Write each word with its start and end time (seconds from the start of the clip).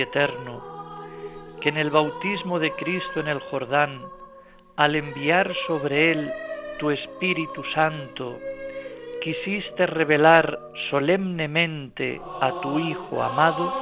Eterno, 0.00 0.62
que 1.60 1.68
en 1.68 1.76
el 1.76 1.90
bautismo 1.90 2.58
de 2.58 2.70
Cristo 2.72 3.20
en 3.20 3.28
el 3.28 3.40
Jordán, 3.40 4.02
al 4.76 4.96
enviar 4.96 5.54
sobre 5.66 6.12
él 6.12 6.32
tu 6.78 6.90
Espíritu 6.90 7.62
Santo, 7.74 8.38
quisiste 9.22 9.86
revelar 9.86 10.58
solemnemente 10.90 12.20
a 12.40 12.60
tu 12.60 12.78
Hijo 12.78 13.22
amado, 13.22 13.72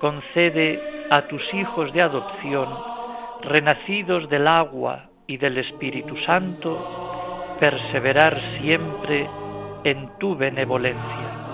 concede 0.00 0.80
a 1.10 1.22
tus 1.28 1.42
hijos 1.54 1.92
de 1.92 2.02
adopción, 2.02 2.68
renacidos 3.42 4.28
del 4.28 4.48
agua 4.48 5.10
y 5.26 5.36
del 5.36 5.58
Espíritu 5.58 6.16
Santo, 6.26 7.56
perseverar 7.60 8.40
siempre 8.60 9.28
en 9.84 10.08
tu 10.18 10.34
benevolencia 10.34 11.53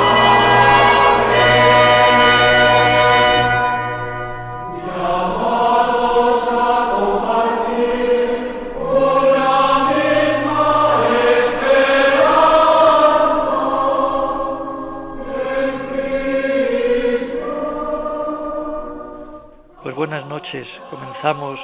Comenzamos 20.89 21.59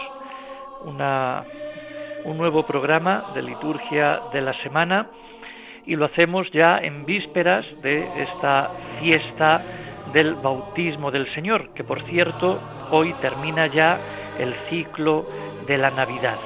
un 2.23 2.37
nuevo 2.37 2.65
programa 2.65 3.25
de 3.35 3.41
liturgia 3.41 4.21
de 4.31 4.39
la 4.39 4.53
semana 4.63 5.07
y 5.85 5.95
lo 5.97 6.05
hacemos 6.05 6.49
ya 6.51 6.77
en 6.77 7.05
vísperas 7.05 7.65
de 7.81 8.07
esta 8.23 8.71
fiesta 8.99 9.61
del 10.13 10.35
bautismo 10.35 11.11
del 11.11 11.29
Señor, 11.33 11.73
que 11.73 11.83
por 11.83 12.01
cierto 12.03 12.59
hoy 12.89 13.13
termina 13.15 13.67
ya 13.67 13.99
el 14.39 14.55
ciclo 14.69 15.25
de 15.67 15.77
la 15.77 15.91
Navidad. 15.91 16.37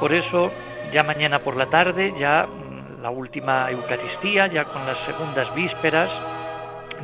Por 0.00 0.12
eso 0.12 0.50
ya 0.92 1.04
mañana 1.04 1.38
por 1.38 1.56
la 1.56 1.66
tarde, 1.66 2.12
ya 2.18 2.46
mm, 2.46 3.02
la 3.02 3.10
última 3.10 3.70
Eucaristía, 3.70 4.48
ya 4.48 4.64
con 4.64 4.84
las 4.84 4.98
segundas 4.98 5.54
vísperas, 5.54 6.10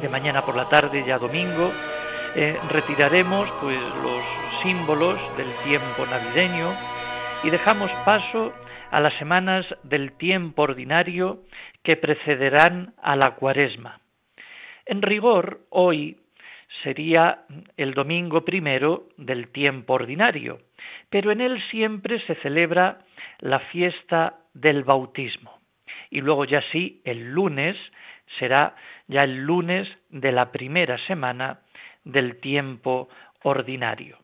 de 0.01 0.09
mañana 0.09 0.43
por 0.43 0.57
la 0.57 0.69
tarde, 0.69 1.05
ya 1.07 1.19
domingo, 1.19 1.71
eh, 2.35 2.59
retiraremos 2.71 3.51
pues 3.61 3.79
los 4.03 4.23
símbolos 4.63 5.21
del 5.37 5.53
tiempo 5.65 6.07
navideño 6.11 6.73
y 7.45 7.51
dejamos 7.51 7.91
paso 8.07 8.55
a 8.91 9.01
las 9.01 9.13
semanas 9.19 9.67
del 9.83 10.13
tiempo 10.13 10.63
ordinario 10.63 11.43
que 11.83 11.97
precederán 11.97 12.95
a 13.03 13.17
la 13.17 13.33
cuaresma. 13.33 14.01
En 14.87 15.03
rigor, 15.03 15.61
hoy 15.69 16.21
sería 16.83 17.45
el 17.77 17.93
domingo 17.93 18.47
primero 18.47 19.09
del 19.19 19.49
tiempo 19.49 19.93
ordinario, 19.95 20.61
pero 21.11 21.33
en 21.33 21.43
él 21.43 21.63
siempre 21.71 22.21
se 22.21 22.35
celebra 22.37 23.01
la 23.41 23.61
fiesta 23.61 24.39
del 24.55 24.85
bautismo. 24.85 25.59
Y 26.09 26.23
luego 26.23 26.47
ya 26.47 26.63
sí, 26.73 27.03
el 27.05 27.33
lunes 27.33 27.77
será 28.39 28.75
ya 29.07 29.25
el 29.25 29.45
lunes 29.45 29.87
de 30.09 30.33
la 30.33 30.51
primera 30.51 30.97
semana 31.07 31.61
del 32.05 32.41
tiempo 32.41 33.09
ordinario. 33.43 34.19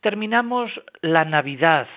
Terminamos 0.00 0.70
la 1.00 1.24
Navidad 1.24 1.88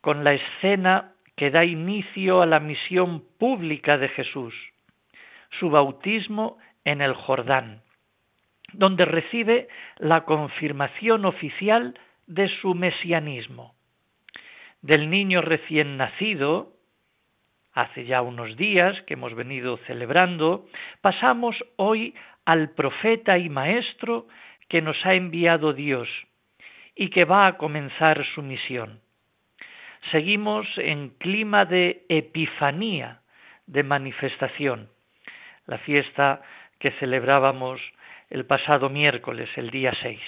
con 0.00 0.24
la 0.24 0.34
escena 0.34 1.12
que 1.36 1.50
da 1.50 1.64
inicio 1.64 2.42
a 2.42 2.46
la 2.46 2.60
misión 2.60 3.24
pública 3.38 3.98
de 3.98 4.08
Jesús, 4.08 4.54
su 5.58 5.70
bautismo 5.70 6.58
en 6.84 7.00
el 7.00 7.14
Jordán, 7.14 7.82
donde 8.72 9.04
recibe 9.04 9.68
la 9.98 10.24
confirmación 10.24 11.24
oficial 11.24 11.98
de 12.26 12.48
su 12.60 12.74
mesianismo. 12.74 13.74
Del 14.80 15.10
niño 15.10 15.42
recién 15.42 15.96
nacido, 15.96 16.72
hace 17.72 18.04
ya 18.04 18.20
unos 18.22 18.56
días 18.56 19.00
que 19.02 19.14
hemos 19.14 19.34
venido 19.34 19.76
celebrando, 19.86 20.66
pasamos 21.00 21.56
hoy 21.76 22.14
al 22.44 22.70
profeta 22.70 23.38
y 23.38 23.48
maestro 23.48 24.26
que 24.68 24.82
nos 24.82 25.04
ha 25.04 25.14
enviado 25.14 25.72
Dios 25.72 26.08
y 26.94 27.10
que 27.10 27.24
va 27.24 27.46
a 27.46 27.56
comenzar 27.56 28.24
su 28.34 28.42
misión. 28.42 29.00
Seguimos 30.10 30.66
en 30.78 31.10
clima 31.10 31.64
de 31.64 32.04
epifanía, 32.08 33.20
de 33.66 33.82
manifestación, 33.82 34.88
la 35.66 35.78
fiesta 35.78 36.42
que 36.78 36.90
celebrábamos 36.92 37.80
el 38.30 38.44
pasado 38.46 38.90
miércoles, 38.90 39.48
el 39.56 39.70
día 39.70 39.92
6. 40.02 40.20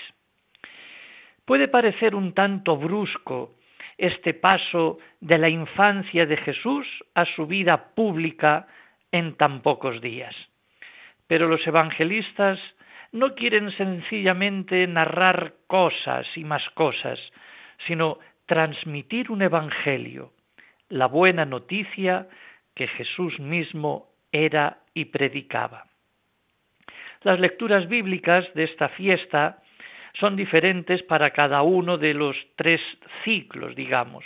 Puede 1.44 1.68
parecer 1.68 2.14
un 2.14 2.32
tanto 2.32 2.76
brusco 2.76 3.56
este 3.98 4.34
paso 4.34 4.98
de 5.20 5.38
la 5.38 5.48
infancia 5.48 6.26
de 6.26 6.36
Jesús 6.36 6.86
a 7.14 7.24
su 7.24 7.46
vida 7.46 7.94
pública 7.94 8.66
en 9.12 9.36
tan 9.36 9.62
pocos 9.62 10.00
días. 10.00 10.34
Pero 11.26 11.48
los 11.48 11.66
evangelistas 11.66 12.58
no 13.12 13.34
quieren 13.34 13.70
sencillamente 13.72 14.86
narrar 14.86 15.54
cosas 15.66 16.26
y 16.36 16.44
más 16.44 16.68
cosas, 16.70 17.18
sino 17.86 18.18
transmitir 18.46 19.30
un 19.30 19.42
evangelio, 19.42 20.32
la 20.88 21.06
buena 21.06 21.44
noticia 21.44 22.28
que 22.74 22.88
Jesús 22.88 23.38
mismo 23.38 24.08
era 24.32 24.78
y 24.94 25.06
predicaba. 25.06 25.86
Las 27.22 27.40
lecturas 27.40 27.88
bíblicas 27.88 28.52
de 28.54 28.64
esta 28.64 28.88
fiesta 28.90 29.62
son 30.20 30.36
diferentes 30.36 31.02
para 31.02 31.30
cada 31.30 31.62
uno 31.62 31.96
de 31.98 32.14
los 32.14 32.36
tres 32.56 32.80
ciclos, 33.24 33.74
digamos. 33.74 34.24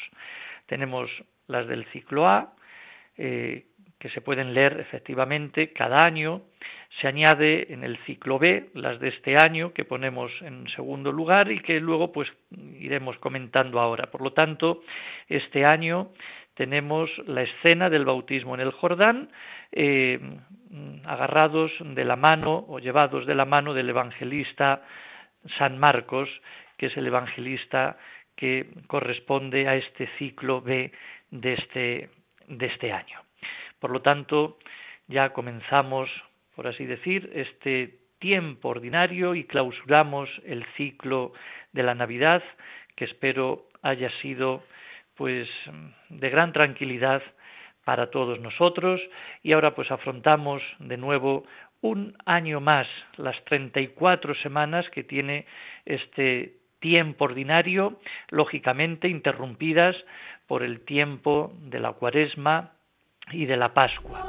Tenemos 0.67 1.11
las 1.47 1.67
del 1.69 1.85
ciclo 1.87 2.27
A, 2.27 2.55
eh, 3.17 3.67
que 3.99 4.11
se 4.11 4.21
pueden 4.21 4.55
leer 4.55 4.81
efectivamente 4.81 5.73
cada 5.73 6.05
año. 6.05 6.43
Se 7.01 7.09
añade 7.09 7.73
en 7.73 7.85
el 7.85 7.99
ciclo 8.05 8.39
B 8.39 8.71
las 8.75 8.99
de 9.01 9.09
este 9.09 9.37
año 9.37 9.73
que 9.73 9.85
ponemos 9.85 10.31
en 10.41 10.69
segundo 10.69 11.13
lugar 11.13 11.51
y 11.51 11.61
que 11.61 11.81
luego 11.81 12.13
pues 12.13 12.29
iremos 12.79 13.19
comentando 13.19 13.81
ahora. 13.81 14.11
Por 14.11 14.23
lo 14.23 14.33
tanto, 14.33 14.83
este 15.29 15.65
año 15.65 16.11
tenemos 16.55 17.11
la 17.27 17.43
escena 17.43 17.91
del 17.91 18.05
bautismo 18.05 18.55
en 18.55 18.61
el 18.61 18.73
Jordán, 18.73 19.31
eh, 19.71 20.19
agarrados 21.05 21.71
de 21.81 22.05
la 22.05 22.17
mano 22.17 22.65
o 22.69 22.79
llevados 22.79 23.27
de 23.27 23.35
la 23.35 23.45
mano 23.45 23.75
del 23.75 23.91
evangelista 23.91 24.83
San 25.57 25.79
Marcos, 25.79 26.29
que 26.77 26.87
es 26.87 26.97
el 26.97 27.07
evangelista 27.07 27.97
que 28.35 28.71
corresponde 28.87 29.69
a 29.69 29.77
este 29.77 30.09
ciclo 30.19 30.61
B 30.61 30.93
de 31.31 31.53
este, 31.55 32.11
de 32.49 32.67
este 32.67 32.93
año. 32.93 33.28
Por 33.79 33.91
lo 33.91 34.03
tanto, 34.03 34.59
ya 35.07 35.33
comenzamos, 35.33 36.11
por 36.55 36.67
así 36.67 36.85
decir, 36.85 37.31
este 37.35 37.99
tiempo 38.19 38.69
ordinario 38.69 39.35
y 39.35 39.45
clausuramos 39.45 40.29
el 40.45 40.65
ciclo 40.77 41.33
de 41.73 41.83
la 41.83 41.95
Navidad, 41.95 42.43
que 42.97 43.05
espero 43.05 43.69
haya 43.83 44.11
sido 44.21 44.63
pues 45.15 45.49
de 46.09 46.31
gran 46.31 46.53
tranquilidad 46.53 47.23
para 47.85 48.11
todos 48.11 48.41
nosotros. 48.41 49.01
Y 49.43 49.53
ahora 49.53 49.75
pues 49.75 49.91
afrontamos 49.91 50.63
de 50.79 50.97
nuevo 50.97 51.45
un 51.81 52.17
año 52.27 52.61
más 52.61 52.87
las 53.17 53.43
34 53.45 54.35
semanas 54.37 54.89
que 54.91 55.05
tiene 55.05 55.47
este 55.85 56.55
tiempo 56.81 57.25
ordinario, 57.25 58.01
lógicamente 58.31 59.09
interrumpidas 59.09 59.97
por 60.47 60.63
el 60.63 60.81
tiempo 60.85 61.53
de 61.63 61.81
la 61.81 61.93
cuaresma 61.93 62.73
y 63.33 63.47
de 63.47 63.57
la 63.57 63.73
Pascua. 63.73 64.25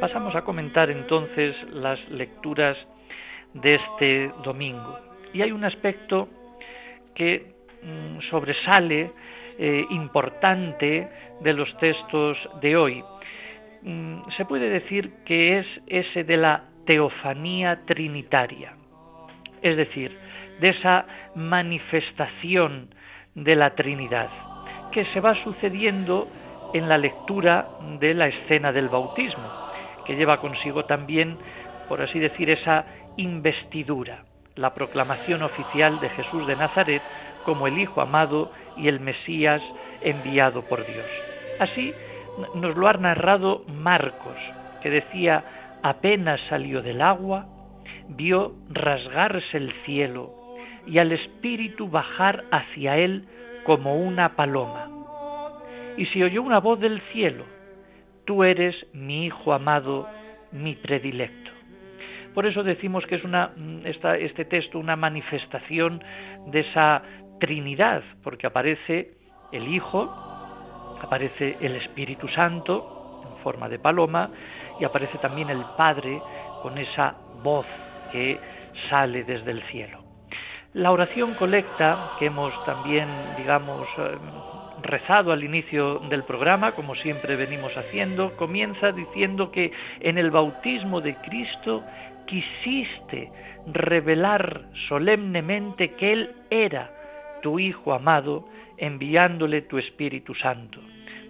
Pasamos 0.00 0.34
a 0.34 0.42
comentar 0.42 0.90
entonces 0.90 1.54
las 1.72 2.00
lecturas 2.08 2.76
de 3.52 3.74
este 3.74 4.32
domingo. 4.42 4.98
Y 5.32 5.42
hay 5.42 5.52
un 5.52 5.64
aspecto 5.64 6.28
que 7.20 7.52
mm, 7.82 8.20
sobresale 8.30 9.10
eh, 9.58 9.84
importante 9.90 11.06
de 11.42 11.52
los 11.52 11.68
textos 11.76 12.38
de 12.62 12.76
hoy. 12.78 13.04
Mm, 13.82 14.22
se 14.38 14.46
puede 14.46 14.70
decir 14.70 15.12
que 15.26 15.58
es 15.58 15.66
ese 15.86 16.24
de 16.24 16.38
la 16.38 16.64
teofanía 16.86 17.84
trinitaria, 17.84 18.72
es 19.60 19.76
decir, 19.76 20.16
de 20.60 20.70
esa 20.70 21.04
manifestación 21.34 22.94
de 23.34 23.54
la 23.54 23.74
Trinidad, 23.74 24.30
que 24.90 25.04
se 25.12 25.20
va 25.20 25.34
sucediendo 25.44 26.26
en 26.72 26.88
la 26.88 26.96
lectura 26.96 27.68
de 27.98 28.14
la 28.14 28.28
escena 28.28 28.72
del 28.72 28.88
bautismo, 28.88 29.46
que 30.06 30.16
lleva 30.16 30.40
consigo 30.40 30.86
también, 30.86 31.36
por 31.86 32.00
así 32.00 32.18
decir, 32.18 32.48
esa 32.48 32.86
investidura 33.18 34.24
la 34.56 34.74
proclamación 34.74 35.42
oficial 35.42 36.00
de 36.00 36.08
Jesús 36.10 36.46
de 36.46 36.56
Nazaret 36.56 37.02
como 37.44 37.66
el 37.66 37.78
Hijo 37.78 38.00
amado 38.00 38.52
y 38.76 38.88
el 38.88 39.00
Mesías 39.00 39.62
enviado 40.00 40.62
por 40.62 40.86
Dios. 40.86 41.06
Así 41.58 41.92
nos 42.54 42.76
lo 42.76 42.88
ha 42.88 42.92
narrado 42.94 43.64
Marcos, 43.68 44.36
que 44.82 44.90
decía, 44.90 45.44
apenas 45.82 46.40
salió 46.48 46.82
del 46.82 47.02
agua, 47.02 47.46
vio 48.08 48.54
rasgarse 48.68 49.56
el 49.56 49.72
cielo 49.84 50.32
y 50.86 50.98
al 50.98 51.12
Espíritu 51.12 51.88
bajar 51.88 52.44
hacia 52.50 52.96
él 52.96 53.26
como 53.64 53.96
una 53.96 54.36
paloma. 54.36 54.88
Y 55.96 56.06
se 56.06 56.24
oyó 56.24 56.42
una 56.42 56.60
voz 56.60 56.80
del 56.80 57.00
cielo, 57.12 57.44
tú 58.24 58.44
eres 58.44 58.86
mi 58.92 59.26
Hijo 59.26 59.52
amado, 59.52 60.08
mi 60.52 60.74
predilecto. 60.74 61.49
Por 62.34 62.46
eso 62.46 62.62
decimos 62.62 63.04
que 63.06 63.16
es 63.16 63.24
una, 63.24 63.50
mm, 63.56 63.86
este 63.86 64.44
texto 64.44 64.78
una 64.78 64.96
manifestación 64.96 66.02
de 66.46 66.60
esa 66.60 67.02
Trinidad, 67.40 68.02
porque 68.22 68.46
aparece 68.46 69.12
el 69.50 69.66
Hijo, 69.68 70.04
aparece 71.02 71.56
el 71.60 71.76
Espíritu 71.76 72.28
Santo 72.28 73.22
en 73.28 73.42
forma 73.42 73.68
de 73.68 73.78
paloma 73.78 74.30
y 74.78 74.84
aparece 74.84 75.18
también 75.18 75.50
el 75.50 75.64
Padre 75.76 76.20
con 76.62 76.76
esa 76.78 77.16
voz 77.42 77.66
que 78.12 78.38
sale 78.88 79.24
desde 79.24 79.50
el 79.50 79.62
cielo. 79.64 80.00
La 80.74 80.92
oración 80.92 81.34
colecta 81.34 82.12
que 82.18 82.26
hemos 82.26 82.52
también, 82.64 83.08
digamos, 83.36 83.88
eh, 83.98 84.16
rezado 84.82 85.32
al 85.32 85.42
inicio 85.42 85.98
del 86.08 86.22
programa, 86.22 86.72
como 86.72 86.94
siempre 86.94 87.36
venimos 87.36 87.76
haciendo, 87.76 88.36
comienza 88.36 88.92
diciendo 88.92 89.50
que 89.50 89.72
en 90.00 90.16
el 90.16 90.30
bautismo 90.30 91.00
de 91.00 91.16
Cristo 91.16 91.82
quisiste 92.30 93.32
revelar 93.66 94.62
solemnemente 94.88 95.94
que 95.94 96.12
Él 96.12 96.30
era 96.48 96.90
tu 97.42 97.58
Hijo 97.58 97.92
amado, 97.92 98.48
enviándole 98.78 99.62
tu 99.62 99.78
Espíritu 99.78 100.34
Santo. 100.34 100.80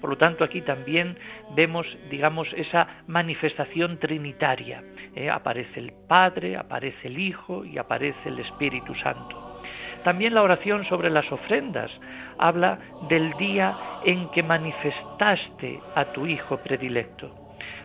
Por 0.01 0.11
lo 0.11 0.17
tanto, 0.17 0.45
aquí 0.45 0.61
también 0.63 1.17
vemos, 1.55 1.87
digamos, 2.11 2.49
esa 2.55 3.03
manifestación 3.07 3.99
trinitaria. 3.99 4.83
¿eh? 5.15 5.31
aparece 5.31 5.81
el 5.81 5.93
Padre, 6.09 6.57
aparece 6.57 7.09
el 7.09 7.19
Hijo 7.19 7.65
y 7.65 7.79
aparece 7.79 8.29
el 8.29 8.39
Espíritu 8.39 8.95
Santo. 8.97 9.57
También 10.05 10.35
la 10.35 10.43
oración 10.43 10.85
sobre 10.87 11.11
las 11.11 11.31
ofrendas 11.31 11.91
habla 12.39 12.79
del 13.09 13.33
día 13.35 13.75
en 14.05 14.31
que 14.31 14.43
manifestaste 14.43 15.81
a 15.95 16.07
tu 16.07 16.27
Hijo 16.27 16.59
predilecto. 16.59 17.40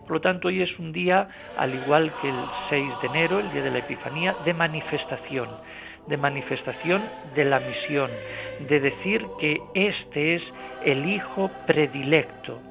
Por 0.05 0.17
lo 0.17 0.21
tanto, 0.21 0.49
hoy 0.49 0.61
es 0.61 0.77
un 0.77 0.91
día, 0.91 1.27
al 1.57 1.73
igual 1.73 2.13
que 2.21 2.29
el 2.29 2.35
6 2.69 2.87
de 3.01 3.07
enero, 3.07 3.39
el 3.39 3.51
día 3.51 3.63
de 3.63 3.71
la 3.71 3.79
Epifanía, 3.79 4.35
de 4.45 4.53
manifestación, 4.53 5.49
de 6.07 6.17
manifestación 6.17 7.01
de 7.33 7.45
la 7.45 7.59
misión, 7.59 8.11
de 8.69 8.79
decir 8.79 9.25
que 9.39 9.59
este 9.73 10.35
es 10.35 10.43
el 10.83 11.09
Hijo 11.09 11.49
predilecto. 11.65 12.61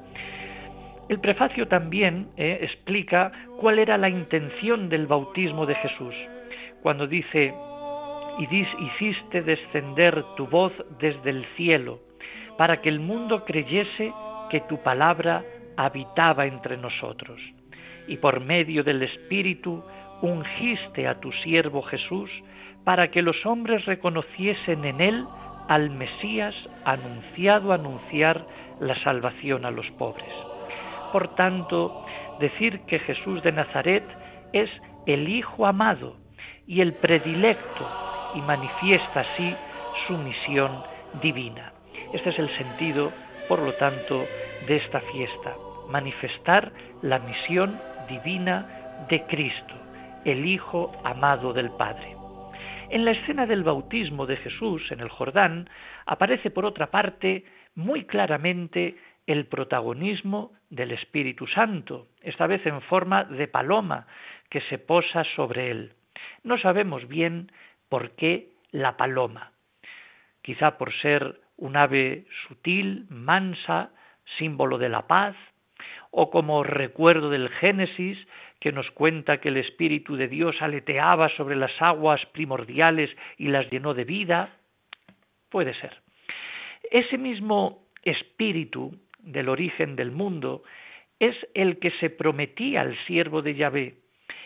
El 1.09 1.19
prefacio 1.19 1.67
también 1.67 2.29
eh, 2.37 2.59
explica 2.61 3.31
cuál 3.59 3.79
era 3.79 3.97
la 3.97 4.09
intención 4.09 4.87
del 4.87 5.05
bautismo 5.05 5.65
de 5.65 5.75
Jesús, 5.75 6.15
cuando 6.81 7.05
dice, 7.05 7.53
hiciste 8.39 9.41
descender 9.41 10.23
tu 10.37 10.47
voz 10.47 10.71
desde 10.99 11.31
el 11.31 11.45
cielo, 11.57 11.99
para 12.57 12.81
que 12.81 12.89
el 12.89 13.01
mundo 13.01 13.43
creyese 13.43 14.13
que 14.49 14.61
tu 14.61 14.81
palabra 14.81 15.43
habitaba 15.77 16.45
entre 16.45 16.77
nosotros, 16.77 17.39
y 18.07 18.17
por 18.17 18.39
medio 18.41 18.83
del 18.83 19.03
Espíritu 19.03 19.83
ungiste 20.21 21.07
a 21.07 21.19
tu 21.19 21.31
siervo 21.31 21.81
Jesús 21.83 22.29
para 22.83 23.09
que 23.09 23.21
los 23.21 23.45
hombres 23.45 23.85
reconociesen 23.85 24.85
en 24.85 25.01
él 25.01 25.25
al 25.67 25.89
Mesías 25.89 26.55
anunciado 26.83 27.73
anunciar 27.73 28.45
la 28.79 28.95
salvación 29.03 29.65
a 29.65 29.71
los 29.71 29.89
pobres. 29.91 30.31
Por 31.11 31.33
tanto, 31.35 32.05
decir 32.39 32.81
que 32.81 32.99
Jesús 32.99 33.41
de 33.43 33.51
Nazaret 33.51 34.03
es 34.53 34.69
el 35.05 35.29
Hijo 35.29 35.65
amado 35.65 36.17
y 36.67 36.81
el 36.81 36.93
predilecto 36.93 37.87
y 38.35 38.41
manifiesta 38.41 39.21
así 39.21 39.55
su 40.07 40.17
misión 40.17 40.71
divina. 41.21 41.73
Este 42.13 42.29
es 42.29 42.39
el 42.39 42.49
sentido, 42.57 43.11
por 43.47 43.59
lo 43.59 43.73
tanto, 43.73 44.25
de 44.67 44.77
esta 44.77 45.01
fiesta 45.01 45.55
manifestar 45.89 46.71
la 47.01 47.19
misión 47.19 47.79
divina 48.09 49.05
de 49.09 49.23
Cristo, 49.27 49.75
el 50.23 50.45
Hijo 50.45 50.91
amado 51.03 51.53
del 51.53 51.69
Padre. 51.71 52.15
En 52.89 53.05
la 53.05 53.11
escena 53.11 53.45
del 53.45 53.63
bautismo 53.63 54.25
de 54.25 54.37
Jesús 54.37 54.91
en 54.91 54.99
el 54.99 55.09
Jordán 55.09 55.69
aparece 56.05 56.49
por 56.49 56.65
otra 56.65 56.91
parte 56.91 57.45
muy 57.75 58.05
claramente 58.05 58.97
el 59.27 59.47
protagonismo 59.47 60.53
del 60.69 60.91
Espíritu 60.91 61.47
Santo, 61.47 62.07
esta 62.21 62.47
vez 62.47 62.65
en 62.65 62.81
forma 62.81 63.23
de 63.23 63.47
paloma 63.47 64.07
que 64.49 64.61
se 64.61 64.77
posa 64.77 65.23
sobre 65.35 65.71
él. 65.71 65.93
No 66.43 66.57
sabemos 66.57 67.07
bien 67.07 67.51
por 67.89 68.11
qué 68.11 68.49
la 68.71 68.97
paloma, 68.97 69.51
quizá 70.41 70.77
por 70.77 70.93
ser 70.93 71.41
un 71.57 71.77
ave 71.77 72.25
sutil, 72.47 73.05
mansa, 73.09 73.91
símbolo 74.37 74.77
de 74.77 74.89
la 74.89 75.07
paz, 75.07 75.35
o 76.11 76.29
como 76.29 76.63
recuerdo 76.63 77.29
del 77.29 77.49
Génesis, 77.49 78.17
que 78.59 78.71
nos 78.71 78.89
cuenta 78.91 79.39
que 79.39 79.49
el 79.49 79.57
Espíritu 79.57 80.15
de 80.15 80.27
Dios 80.27 80.61
aleteaba 80.61 81.29
sobre 81.29 81.55
las 81.55 81.79
aguas 81.81 82.25
primordiales 82.27 83.09
y 83.37 83.49
las 83.49 83.69
llenó 83.69 83.93
de 83.93 84.05
vida. 84.05 84.49
Puede 85.49 85.73
ser. 85.73 86.01
Ese 86.89 87.17
mismo 87.17 87.85
Espíritu 88.03 88.95
del 89.19 89.49
origen 89.49 89.95
del 89.95 90.11
mundo 90.11 90.63
es 91.19 91.35
el 91.53 91.79
que 91.79 91.91
se 91.91 92.09
prometía 92.09 92.81
al 92.81 92.97
siervo 93.05 93.41
de 93.41 93.55
Yahvé 93.55 93.97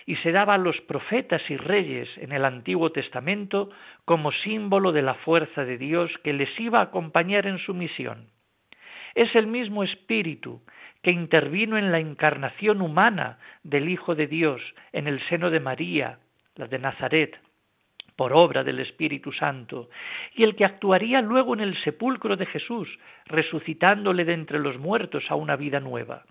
y 0.05 0.15
se 0.17 0.31
daba 0.31 0.55
a 0.55 0.57
los 0.57 0.79
profetas 0.81 1.41
y 1.49 1.57
reyes 1.57 2.09
en 2.17 2.31
el 2.31 2.45
Antiguo 2.45 2.91
Testamento 2.91 3.69
como 4.05 4.31
símbolo 4.31 4.91
de 4.91 5.01
la 5.01 5.13
fuerza 5.13 5.65
de 5.65 5.77
Dios 5.77 6.11
que 6.23 6.33
les 6.33 6.49
iba 6.59 6.79
a 6.79 6.83
acompañar 6.83 7.45
en 7.45 7.59
su 7.59 7.73
misión. 7.73 8.27
Es 9.15 9.35
el 9.35 9.47
mismo 9.47 9.83
Espíritu 9.83 10.61
que 11.01 11.11
intervino 11.11 11.77
en 11.77 11.91
la 11.91 11.99
encarnación 11.99 12.81
humana 12.81 13.39
del 13.63 13.89
Hijo 13.89 14.15
de 14.15 14.27
Dios 14.27 14.61
en 14.91 15.07
el 15.07 15.19
seno 15.27 15.49
de 15.49 15.59
María, 15.59 16.19
la 16.55 16.67
de 16.67 16.79
Nazaret, 16.79 17.39
por 18.15 18.33
obra 18.33 18.65
del 18.65 18.79
Espíritu 18.79 19.31
Santo, 19.31 19.89
y 20.35 20.43
el 20.43 20.55
que 20.55 20.65
actuaría 20.65 21.21
luego 21.21 21.53
en 21.53 21.61
el 21.61 21.81
sepulcro 21.83 22.35
de 22.35 22.45
Jesús, 22.47 22.89
resucitándole 23.25 24.25
de 24.25 24.33
entre 24.33 24.59
los 24.59 24.77
muertos 24.77 25.23
a 25.29 25.35
una 25.35 25.55
vida 25.55 25.79
nueva. 25.79 26.25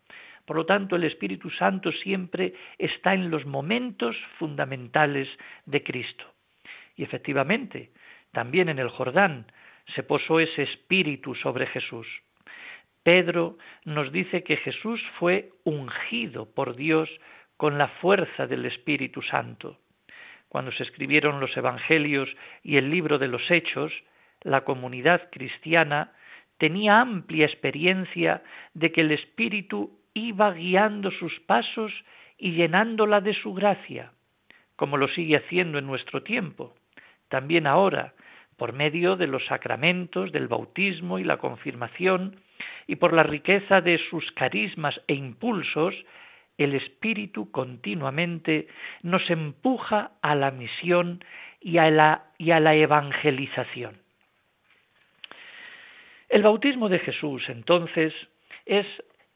Por 0.44 0.56
lo 0.56 0.66
tanto, 0.66 0.97
el 0.97 1.04
Espíritu 1.04 1.49
Santo 1.49 1.90
siempre 1.92 2.52
está 2.76 3.14
en 3.14 3.30
los 3.30 3.47
momentos 3.47 4.16
fundamentales 4.38 5.28
de 5.64 5.82
Cristo. 5.82 6.25
Y 6.94 7.04
efectivamente, 7.04 7.90
también 8.32 8.68
en 8.68 8.78
el 8.78 8.90
Jordán 8.90 9.47
se 9.94 10.02
posó 10.02 10.40
ese 10.40 10.64
Espíritu 10.64 11.35
sobre 11.35 11.66
Jesús. 11.66 12.06
Pedro 13.08 13.56
nos 13.86 14.12
dice 14.12 14.44
que 14.44 14.58
Jesús 14.58 15.00
fue 15.18 15.48
ungido 15.64 16.44
por 16.44 16.76
Dios 16.76 17.08
con 17.56 17.78
la 17.78 17.88
fuerza 17.88 18.46
del 18.46 18.66
Espíritu 18.66 19.22
Santo. 19.22 19.78
Cuando 20.50 20.72
se 20.72 20.82
escribieron 20.82 21.40
los 21.40 21.56
Evangelios 21.56 22.28
y 22.62 22.76
el 22.76 22.90
libro 22.90 23.18
de 23.18 23.28
los 23.28 23.50
Hechos, 23.50 23.94
la 24.42 24.60
comunidad 24.60 25.30
cristiana 25.32 26.12
tenía 26.58 27.00
amplia 27.00 27.46
experiencia 27.46 28.42
de 28.74 28.92
que 28.92 29.00
el 29.00 29.12
Espíritu 29.12 29.98
iba 30.12 30.52
guiando 30.52 31.10
sus 31.10 31.40
pasos 31.40 31.90
y 32.36 32.52
llenándola 32.52 33.22
de 33.22 33.32
su 33.32 33.54
gracia, 33.54 34.12
como 34.76 34.98
lo 34.98 35.08
sigue 35.08 35.38
haciendo 35.38 35.78
en 35.78 35.86
nuestro 35.86 36.24
tiempo. 36.24 36.74
También 37.28 37.66
ahora, 37.66 38.12
por 38.58 38.74
medio 38.74 39.16
de 39.16 39.28
los 39.28 39.46
sacramentos 39.46 40.30
del 40.30 40.46
bautismo 40.46 41.18
y 41.18 41.24
la 41.24 41.38
confirmación, 41.38 42.36
y 42.88 42.97
por 42.97 43.12
la 43.12 43.23
riqueza 43.23 43.80
de 43.83 43.99
sus 44.11 44.33
carismas 44.33 45.00
e 45.07 45.14
impulsos, 45.14 45.95
el 46.57 46.75
Espíritu 46.75 47.52
continuamente 47.52 48.66
nos 49.02 49.30
empuja 49.30 50.12
a 50.23 50.35
la 50.35 50.50
misión 50.50 51.23
y 51.61 51.78
a 51.78 51.90
la, 51.90 52.25
y 52.38 52.50
a 52.50 52.59
la 52.59 52.75
evangelización. 52.75 53.99
El 56.30 56.42
bautismo 56.42 56.88
de 56.88 56.99
Jesús, 56.99 57.49
entonces, 57.49 58.12
es 58.64 58.87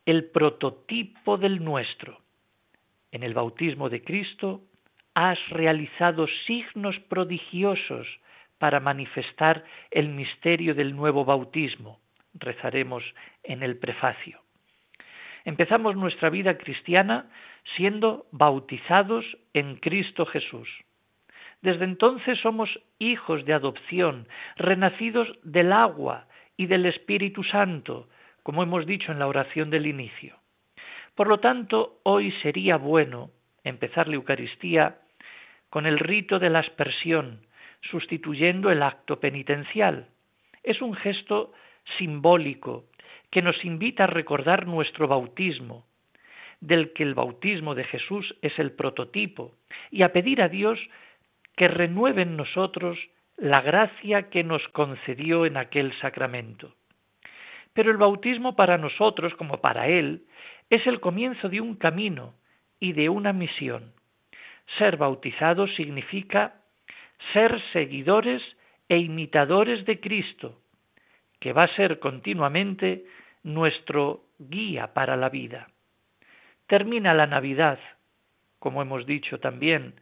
el 0.06 0.25
prototipo 0.30 1.37
del 1.37 1.62
nuestro. 1.62 2.21
En 3.12 3.23
el 3.23 3.35
bautismo 3.35 3.90
de 3.90 4.02
Cristo 4.02 4.62
has 5.14 5.38
realizado 5.50 6.26
signos 6.47 6.99
prodigiosos 7.00 8.09
para 8.59 8.80
manifestar 8.80 9.64
el 9.90 10.09
misterio 10.09 10.75
del 10.75 10.97
nuevo 10.97 11.25
bautismo, 11.25 12.01
rezaremos 12.34 13.02
en 13.42 13.62
el 13.62 13.78
prefacio. 13.78 14.40
Empezamos 15.44 15.96
nuestra 15.96 16.30
vida 16.30 16.56
cristiana 16.56 17.30
siendo 17.76 18.26
bautizados 18.30 19.24
en 19.54 19.76
Cristo 19.76 20.26
Jesús. 20.26 20.68
Desde 21.62 21.84
entonces 21.84 22.38
somos 22.40 22.80
hijos 22.98 23.44
de 23.44 23.52
adopción, 23.52 24.26
renacidos 24.56 25.28
del 25.42 25.72
agua 25.72 26.26
y 26.56 26.66
del 26.66 26.86
Espíritu 26.86 27.44
Santo, 27.44 28.08
como 28.42 28.62
hemos 28.62 28.86
dicho 28.86 29.12
en 29.12 29.18
la 29.18 29.28
oración 29.28 29.70
del 29.70 29.86
inicio. 29.86 30.36
Por 31.14 31.28
lo 31.28 31.38
tanto, 31.38 32.00
hoy 32.02 32.32
sería 32.42 32.76
bueno 32.76 33.30
empezar 33.64 34.08
la 34.08 34.14
Eucaristía 34.14 34.98
con 35.70 35.86
el 35.86 35.98
rito 35.98 36.38
de 36.38 36.50
la 36.50 36.60
aspersión, 36.60 37.46
sustituyendo 37.80 38.70
el 38.70 38.82
acto 38.82 39.20
penitencial. 39.20 40.08
Es 40.62 40.80
un 40.82 40.94
gesto 40.94 41.52
simbólico 41.98 42.84
que 43.30 43.42
nos 43.42 43.64
invita 43.64 44.04
a 44.04 44.08
recordar 44.08 44.66
nuestro 44.66 45.08
bautismo, 45.08 45.86
del 46.60 46.92
que 46.92 47.02
el 47.02 47.14
bautismo 47.14 47.74
de 47.74 47.84
Jesús 47.84 48.36
es 48.42 48.58
el 48.58 48.72
prototipo, 48.72 49.54
y 49.90 50.02
a 50.02 50.12
pedir 50.12 50.42
a 50.42 50.48
Dios 50.48 50.78
que 51.56 51.68
renueve 51.68 52.22
en 52.22 52.36
nosotros 52.36 52.98
la 53.36 53.60
gracia 53.60 54.30
que 54.30 54.44
nos 54.44 54.66
concedió 54.68 55.46
en 55.46 55.56
aquel 55.56 55.92
sacramento. 55.98 56.74
Pero 57.72 57.90
el 57.90 57.96
bautismo 57.96 58.54
para 58.54 58.78
nosotros, 58.78 59.34
como 59.34 59.60
para 59.60 59.88
Él, 59.88 60.24
es 60.70 60.86
el 60.86 61.00
comienzo 61.00 61.48
de 61.48 61.60
un 61.60 61.74
camino 61.74 62.34
y 62.78 62.92
de 62.92 63.08
una 63.08 63.32
misión. 63.32 63.92
Ser 64.78 64.96
bautizado 64.96 65.66
significa 65.68 66.54
ser 67.32 67.60
seguidores 67.72 68.42
e 68.88 68.98
imitadores 68.98 69.84
de 69.86 70.00
Cristo, 70.00 70.62
que 71.42 71.52
va 71.52 71.64
a 71.64 71.75
ser 71.75 71.99
continuamente 71.99 73.04
nuestro 73.42 74.26
guía 74.38 74.94
para 74.94 75.16
la 75.16 75.28
vida. 75.28 75.66
Termina 76.68 77.14
la 77.14 77.26
Navidad, 77.26 77.80
como 78.61 78.80
hemos 78.80 79.06
dicho 79.06 79.40
también, 79.40 79.94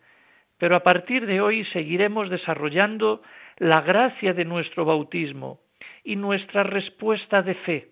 pero 0.59 0.77
a 0.77 0.83
partir 0.83 1.25
de 1.25 1.41
hoy 1.41 1.65
seguiremos 1.73 2.29
desarrollando 2.29 3.23
la 3.57 3.81
gracia 3.81 4.35
de 4.35 4.45
nuestro 4.45 4.85
bautismo 4.85 5.61
y 6.05 6.17
nuestra 6.17 6.63
respuesta 6.63 7.41
de 7.41 7.55
fe, 7.55 7.89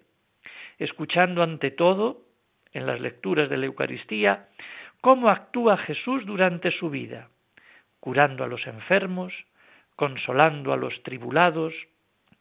escuchando 0.76 1.42
ante 1.42 1.70
todo, 1.70 2.26
en 2.74 2.84
las 2.84 3.00
lecturas 3.00 3.48
de 3.48 3.56
la 3.56 3.64
Eucaristía, 3.64 4.48
cómo 5.00 5.30
actúa 5.30 5.78
Jesús 5.78 6.26
durante 6.26 6.70
su 6.70 6.90
vida, 6.90 7.30
curando 7.98 8.44
a 8.44 8.46
los 8.46 8.66
enfermos, 8.66 9.32
consolando 9.96 10.74
a 10.74 10.76
los 10.76 11.02
tribulados, 11.02 11.72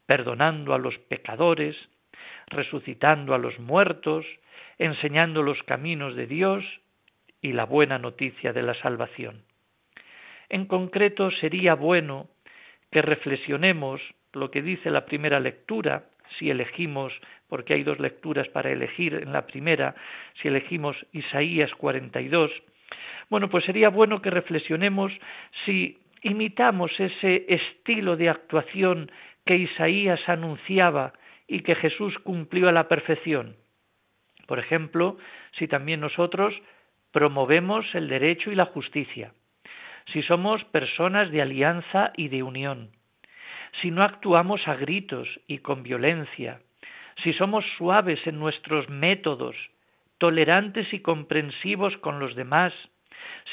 perdonando 0.08 0.74
a 0.74 0.80
los 0.80 0.98
pecadores, 0.98 1.76
resucitando 2.48 3.36
a 3.36 3.38
los 3.38 3.60
muertos, 3.60 4.26
enseñando 4.80 5.44
los 5.44 5.62
caminos 5.64 6.16
de 6.16 6.26
Dios 6.26 6.64
y 7.42 7.54
la 7.54 7.66
buena 7.66 8.00
noticia 8.00 8.54
de 8.54 8.64
la 8.64 8.74
salvación. 8.74 9.44
En 10.50 10.66
concreto, 10.66 11.30
sería 11.30 11.76
bueno 11.76 12.28
que 12.92 13.02
reflexionemos 13.02 14.02
lo 14.34 14.50
que 14.50 14.62
dice 14.62 14.90
la 14.90 15.06
primera 15.06 15.40
lectura, 15.40 16.06
si 16.38 16.50
elegimos, 16.50 17.14
porque 17.48 17.74
hay 17.74 17.84
dos 17.84 18.00
lecturas 18.00 18.48
para 18.50 18.72
elegir 18.72 19.14
en 19.14 19.34
la 19.34 19.46
primera, 19.46 19.96
si 20.42 20.48
elegimos 20.48 20.98
Isaías 21.12 21.74
42, 21.76 22.52
bueno, 23.30 23.50
pues 23.50 23.66
sería 23.66 23.90
bueno 23.90 24.22
que 24.22 24.30
reflexionemos 24.30 25.12
si 25.66 25.98
imitamos 26.22 26.98
ese 27.00 27.46
estilo 27.50 28.16
de 28.16 28.30
actuación 28.30 29.12
que 29.48 29.56
Isaías 29.56 30.22
anunciaba 30.30 31.14
y 31.48 31.62
que 31.62 31.74
Jesús 31.74 32.20
cumplió 32.20 32.70
a 32.70 32.72
la 32.72 32.88
perfección. 32.88 33.56
Por 34.46 34.60
ejemplo, 34.60 35.18
si 35.54 35.68
también 35.68 36.02
nosotros 36.02 36.54
promovemos 37.12 37.86
el 37.96 38.08
derecho 38.10 38.52
y 38.52 38.56
la 38.56 38.66
justicia, 38.66 39.34
si 40.14 40.22
somos 40.22 40.64
personas 40.66 41.32
de 41.32 41.42
alianza 41.42 42.12
y 42.16 42.28
de 42.28 42.44
unión, 42.44 42.92
si 43.82 43.90
no 43.90 44.04
actuamos 44.04 44.68
a 44.68 44.76
gritos 44.76 45.28
y 45.48 45.60
con 45.60 45.84
violencia, 45.84 46.62
si 47.24 47.34
somos 47.34 47.66
suaves 47.78 48.26
en 48.28 48.40
nuestros 48.40 48.90
métodos, 48.90 49.56
tolerantes 50.18 50.94
y 50.94 51.00
comprensivos 51.00 51.98
con 51.98 52.20
los 52.20 52.36
demás, 52.36 52.74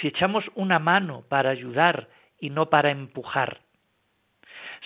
si 0.01 0.09
echamos 0.09 0.45
una 0.55 0.79
mano 0.79 1.25
para 1.29 1.51
ayudar 1.51 2.09
y 2.39 2.51
no 2.51 2.69
para 2.69 2.91
empujar, 2.91 3.61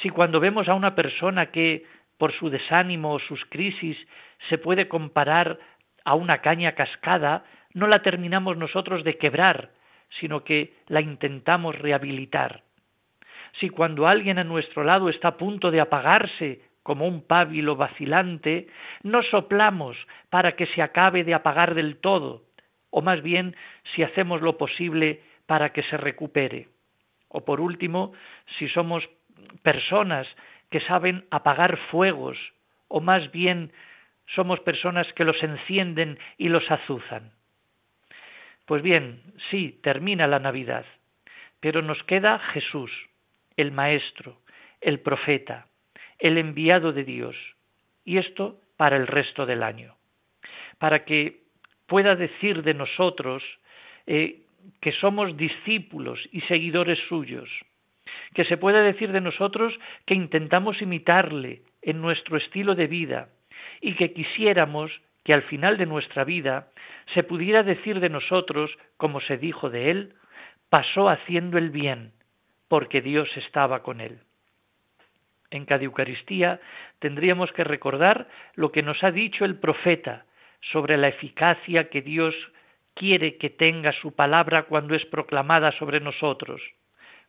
si 0.02 0.10
cuando 0.10 0.40
vemos 0.40 0.68
a 0.68 0.74
una 0.74 0.94
persona 0.94 1.46
que 1.46 1.84
por 2.18 2.32
su 2.32 2.50
desánimo 2.50 3.14
o 3.14 3.18
sus 3.18 3.44
crisis 3.46 3.96
se 4.48 4.58
puede 4.58 4.88
comparar 4.88 5.58
a 6.04 6.14
una 6.14 6.38
caña 6.38 6.72
cascada, 6.72 7.44
no 7.74 7.86
la 7.86 8.02
terminamos 8.02 8.56
nosotros 8.56 9.04
de 9.04 9.18
quebrar, 9.18 9.70
sino 10.20 10.44
que 10.44 10.74
la 10.86 11.00
intentamos 11.00 11.78
rehabilitar. 11.78 12.62
Si 13.60 13.70
cuando 13.70 14.06
alguien 14.06 14.38
a 14.38 14.44
nuestro 14.44 14.84
lado 14.84 15.08
está 15.08 15.28
a 15.28 15.36
punto 15.36 15.70
de 15.70 15.80
apagarse 15.80 16.62
como 16.82 17.06
un 17.06 17.22
pábilo 17.26 17.76
vacilante, 17.76 18.68
no 19.02 19.22
soplamos 19.22 19.96
para 20.30 20.52
que 20.52 20.66
se 20.66 20.82
acabe 20.82 21.24
de 21.24 21.34
apagar 21.34 21.74
del 21.74 21.96
todo, 21.98 22.44
o 22.90 23.02
más 23.02 23.22
bien 23.22 23.54
si 23.94 24.02
hacemos 24.02 24.40
lo 24.40 24.56
posible 24.56 25.22
para 25.46 25.72
que 25.72 25.82
se 25.82 25.96
recupere. 25.96 26.68
O 27.28 27.44
por 27.44 27.60
último, 27.60 28.12
si 28.58 28.68
somos 28.68 29.08
personas 29.62 30.26
que 30.70 30.80
saben 30.80 31.26
apagar 31.30 31.78
fuegos 31.90 32.38
o 32.88 33.00
más 33.00 33.30
bien 33.32 33.72
somos 34.34 34.60
personas 34.60 35.10
que 35.14 35.24
los 35.24 35.42
encienden 35.42 36.18
y 36.36 36.48
los 36.48 36.70
azuzan? 36.70 37.32
Pues 38.66 38.82
bien, 38.82 39.22
sí, 39.50 39.78
termina 39.82 40.26
la 40.26 40.38
Navidad, 40.38 40.84
pero 41.60 41.80
nos 41.80 42.02
queda 42.04 42.38
Jesús, 42.38 42.90
el 43.56 43.72
Maestro, 43.72 44.38
el 44.80 45.00
Profeta, 45.00 45.66
el 46.18 46.36
enviado 46.36 46.92
de 46.92 47.04
Dios, 47.04 47.36
y 48.04 48.18
esto 48.18 48.60
para 48.76 48.96
el 48.96 49.06
resto 49.06 49.46
del 49.46 49.62
año, 49.62 49.94
para 50.78 51.04
que 51.04 51.42
pueda 51.86 52.14
decir 52.14 52.62
de 52.62 52.74
nosotros 52.74 53.42
eh, 54.06 54.42
que 54.80 54.92
somos 54.92 55.36
discípulos 55.36 56.20
y 56.30 56.42
seguidores 56.42 56.98
suyos, 57.08 57.48
que 58.34 58.44
se 58.44 58.56
pueda 58.56 58.82
decir 58.82 59.12
de 59.12 59.20
nosotros 59.20 59.78
que 60.06 60.14
intentamos 60.14 60.82
imitarle 60.82 61.62
en 61.82 62.00
nuestro 62.00 62.36
estilo 62.36 62.74
de 62.74 62.86
vida 62.86 63.28
y 63.80 63.94
que 63.94 64.12
quisiéramos 64.12 64.90
que 65.24 65.34
al 65.34 65.42
final 65.42 65.76
de 65.76 65.86
nuestra 65.86 66.24
vida 66.24 66.68
se 67.12 67.22
pudiera 67.22 67.62
decir 67.62 68.00
de 68.00 68.08
nosotros, 68.08 68.70
como 68.96 69.20
se 69.20 69.36
dijo 69.36 69.70
de 69.70 69.90
él, 69.90 70.14
pasó 70.70 71.08
haciendo 71.08 71.58
el 71.58 71.70
bien, 71.70 72.12
porque 72.68 73.00
Dios 73.00 73.28
estaba 73.36 73.82
con 73.82 74.00
él. 74.00 74.20
En 75.50 75.64
cada 75.64 75.84
Eucaristía 75.84 76.60
tendríamos 76.98 77.52
que 77.52 77.64
recordar 77.64 78.28
lo 78.54 78.70
que 78.72 78.82
nos 78.82 79.02
ha 79.02 79.10
dicho 79.10 79.44
el 79.44 79.56
profeta 79.56 80.26
sobre 80.60 80.96
la 80.96 81.08
eficacia 81.08 81.88
que 81.88 82.02
Dios 82.02 82.34
quiere 82.94 83.36
que 83.36 83.48
tenga 83.48 83.92
su 83.92 84.14
palabra 84.14 84.64
cuando 84.64 84.94
es 84.94 85.04
proclamada 85.06 85.72
sobre 85.72 86.00
nosotros. 86.00 86.60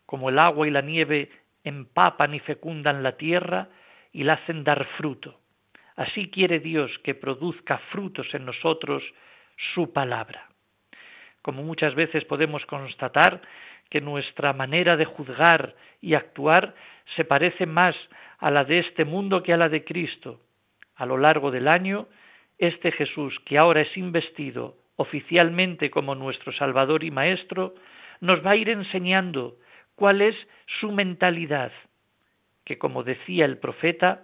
Como 0.10 0.30
el 0.30 0.40
agua 0.40 0.68
y 0.68 0.72
la 0.72 0.82
nieve 0.82 1.30
empapan 1.64 2.34
y 2.34 2.40
fecundan 2.40 3.04
la 3.04 3.16
tierra 3.16 3.70
y 4.12 4.24
la 4.24 4.34
hacen 4.34 4.64
dar 4.64 4.88
fruto. 4.98 5.40
Así 5.96 6.32
quiere 6.32 6.60
Dios 6.60 6.90
que 7.04 7.14
produzca 7.14 7.78
frutos 7.92 8.26
en 8.34 8.44
nosotros 8.44 9.04
su 9.76 9.94
palabra. 9.94 10.50
Como 11.44 11.62
muchas 11.62 11.94
veces 11.94 12.26
podemos 12.26 12.66
constatar 12.66 13.44
que 13.92 14.02
nuestra 14.02 14.52
manera 14.52 14.98
de 14.98 15.06
juzgar 15.06 15.76
y 16.02 16.16
actuar 16.16 16.74
se 17.16 17.24
parece 17.24 17.68
más 17.68 17.96
a 18.40 18.50
la 18.50 18.64
de 18.64 18.80
este 18.80 19.06
mundo 19.06 19.44
que 19.44 19.54
a 19.54 19.58
la 19.58 19.70
de 19.70 19.84
Cristo. 19.84 20.42
A 20.96 21.06
lo 21.06 21.20
largo 21.20 21.52
del 21.52 21.68
año, 21.68 22.08
este 22.58 22.92
Jesús, 22.92 23.40
que 23.46 23.60
ahora 23.60 23.82
es 23.82 23.96
investido 23.96 24.76
oficialmente 24.96 25.92
como 25.92 26.16
nuestro 26.16 26.52
Salvador 26.52 27.04
y 27.04 27.12
Maestro, 27.12 27.76
nos 28.22 28.44
va 28.44 28.52
a 28.52 28.56
ir 28.56 28.70
enseñando 28.70 29.60
cuál 30.00 30.22
es 30.22 30.36
su 30.80 30.94
mentalidad, 30.94 31.74
que 32.64 32.78
como 32.78 33.04
decía 33.04 33.44
el 33.44 33.58
profeta, 33.58 34.24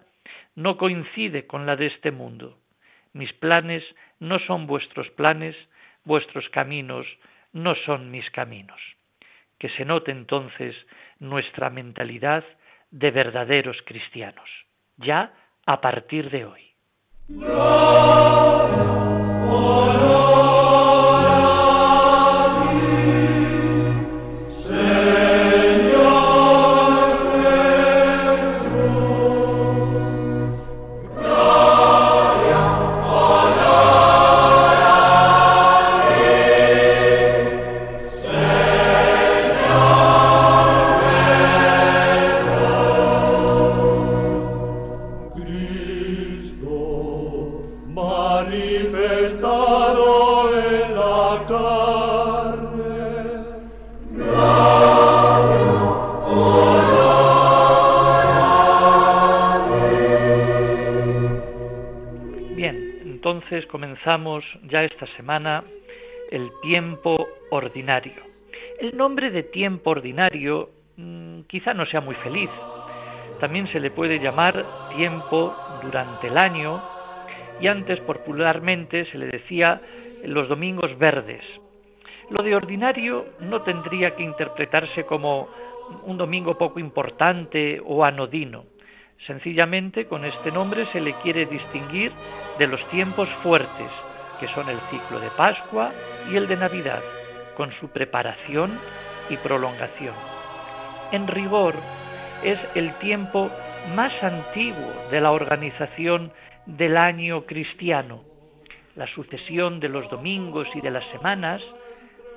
no 0.56 0.78
coincide 0.78 1.48
con 1.48 1.66
la 1.66 1.76
de 1.76 1.88
este 1.88 2.12
mundo. 2.12 2.58
Mis 3.12 3.34
planes 3.34 3.84
no 4.20 4.40
son 4.40 4.68
vuestros 4.68 5.10
planes, 5.10 5.54
vuestros 6.06 6.48
caminos 6.50 7.06
no 7.52 7.76
son 7.86 8.10
mis 8.10 8.30
caminos. 8.32 8.80
Que 9.60 9.68
se 9.68 9.84
note 9.84 10.12
entonces 10.12 10.74
nuestra 11.20 11.70
mentalidad 11.70 12.46
de 12.92 13.12
verdaderos 13.12 13.78
cristianos, 13.86 14.50
ya 14.96 15.34
a 15.66 15.82
partir 15.82 16.30
de 16.30 16.46
hoy. 16.46 16.62
Tiempo 69.46 69.92
ordinario 69.92 70.70
mm, 70.98 71.42
quizá 71.42 71.74
no 71.74 71.86
sea 71.86 72.02
muy 72.02 72.16
feliz. 72.16 72.50
También 73.40 73.68
se 73.68 73.80
le 73.80 73.92
puede 73.92 74.20
llamar 74.20 74.66
tiempo 74.96 75.56
durante 75.82 76.28
el 76.28 76.38
año 76.38 76.82
y 77.60 77.68
antes 77.68 78.00
popularmente 78.02 79.06
se 79.12 79.18
le 79.18 79.28
decía 79.28 79.82
los 80.24 80.48
domingos 80.48 80.98
verdes. 80.98 81.44
Lo 82.30 82.44
de 82.44 82.56
ordinario 82.56 83.26
no 83.40 83.62
tendría 83.62 84.16
que 84.16 84.24
interpretarse 84.24 85.06
como 85.06 85.48
un 86.04 86.18
domingo 86.18 86.58
poco 86.58 86.80
importante 86.80 87.82
o 87.86 88.04
anodino. 88.04 88.66
Sencillamente 89.28 90.06
con 90.06 90.26
este 90.26 90.52
nombre 90.52 90.86
se 90.88 91.02
le 91.02 91.14
quiere 91.14 91.46
distinguir 91.46 92.12
de 92.58 92.68
los 92.68 92.84
tiempos 92.90 93.30
fuertes, 93.30 93.92
que 94.40 94.48
son 94.48 94.68
el 94.70 94.78
ciclo 94.90 95.20
de 95.20 95.30
Pascua 95.38 95.92
y 96.32 96.36
el 96.36 96.48
de 96.48 96.58
Navidad, 96.58 97.02
con 97.56 97.72
su 97.80 97.90
preparación 97.90 98.78
y 99.30 99.38
prolongación. 99.38 100.14
En 101.12 101.28
rigor, 101.28 101.76
es 102.44 102.60
el 102.76 102.94
tiempo 102.96 103.50
más 103.96 104.12
antiguo 104.24 104.92
de 105.12 105.22
la 105.22 105.32
organización 105.32 106.32
del 106.66 106.98
año 106.98 107.46
cristiano. 107.46 108.22
La 108.96 109.08
sucesión 109.08 109.80
de 109.80 109.90
los 109.90 110.10
domingos 110.10 110.68
y 110.74 110.82
de 110.82 110.92
las 110.92 111.06
semanas, 111.12 111.62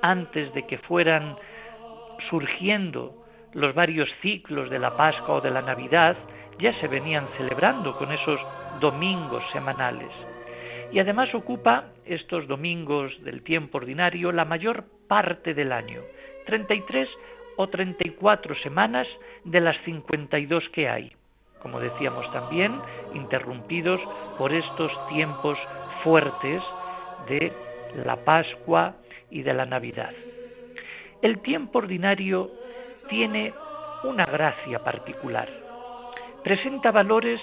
antes 0.01 0.53
de 0.53 0.65
que 0.67 0.77
fueran 0.77 1.35
surgiendo 2.29 3.25
los 3.53 3.73
varios 3.73 4.09
ciclos 4.21 4.69
de 4.69 4.79
la 4.79 4.95
Pascua 4.95 5.35
o 5.35 5.41
de 5.41 5.51
la 5.51 5.61
Navidad, 5.61 6.15
ya 6.59 6.73
se 6.79 6.87
venían 6.87 7.27
celebrando 7.37 7.97
con 7.97 8.11
esos 8.11 8.39
domingos 8.79 9.43
semanales 9.51 10.11
y 10.91 10.99
además 10.99 11.33
ocupa 11.33 11.85
estos 12.05 12.47
domingos 12.47 13.11
del 13.23 13.43
tiempo 13.43 13.77
ordinario 13.77 14.31
la 14.31 14.45
mayor 14.45 14.85
parte 15.07 15.53
del 15.53 15.71
año, 15.71 16.01
33 16.49 17.07
o 17.57 17.67
34 17.67 18.55
semanas 18.63 19.07
de 19.43 19.61
las 19.61 19.77
52 19.85 20.63
que 20.69 20.89
hay, 20.89 21.11
como 21.61 21.79
decíamos 21.79 22.31
también, 22.31 22.73
interrumpidos 23.13 24.01
por 24.37 24.51
estos 24.51 24.91
tiempos 25.09 25.59
fuertes 26.03 26.63
de 27.27 27.53
la 28.03 28.15
Pascua 28.15 28.95
y 29.29 29.43
de 29.43 29.53
la 29.53 29.67
Navidad. 29.67 30.11
El 31.21 31.39
tiempo 31.39 31.77
ordinario 31.77 32.49
tiene 33.09 33.53
una 34.03 34.25
gracia 34.25 34.79
particular. 34.79 35.49
Presenta 36.43 36.91
valores 36.91 37.39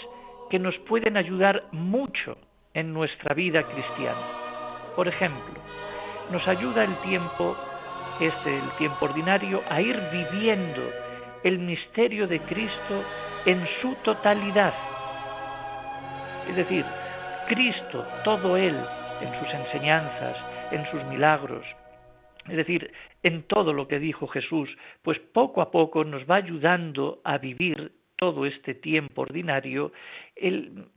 que 0.51 0.59
nos 0.59 0.77
pueden 0.79 1.16
ayudar 1.16 1.64
mucho 1.71 2.38
en 2.75 2.92
nuestra 2.92 3.35
vida 3.35 3.62
cristiana. 3.62 4.19
Por 4.97 5.07
ejemplo, 5.07 5.61
nos 6.33 6.49
ayuda 6.49 6.83
el 6.83 6.97
tiempo, 6.97 7.57
este 8.20 8.57
el 8.57 8.68
tiempo 8.79 9.05
ordinario, 9.05 9.62
a 9.68 9.81
ir 9.81 9.96
viviendo 10.12 10.83
el 11.44 11.59
misterio 11.59 12.26
de 12.26 12.40
Cristo 12.40 13.02
en 13.44 13.64
su 13.81 13.94
totalidad. 13.96 14.74
Es 16.48 16.57
decir, 16.57 16.85
Cristo, 17.48 18.07
todo 18.24 18.57
Él, 18.57 18.74
en 19.20 19.38
sus 19.38 19.55
enseñanzas, 19.55 20.37
en 20.70 20.85
sus 20.90 21.02
milagros, 21.05 21.64
es 22.48 22.57
decir, 22.57 22.92
en 23.22 23.42
todo 23.42 23.72
lo 23.72 23.88
que 23.88 23.98
dijo 23.98 24.26
Jesús, 24.29 24.70
pues 25.02 25.18
poco 25.18 25.61
a 25.61 25.70
poco 25.70 26.05
nos 26.05 26.22
va 26.31 26.37
ayudando 26.37 27.20
a 27.24 27.38
vivir 27.38 27.92
todo 28.16 28.46
este 28.46 28.74
tiempo 28.74 29.22
ordinario 29.22 29.92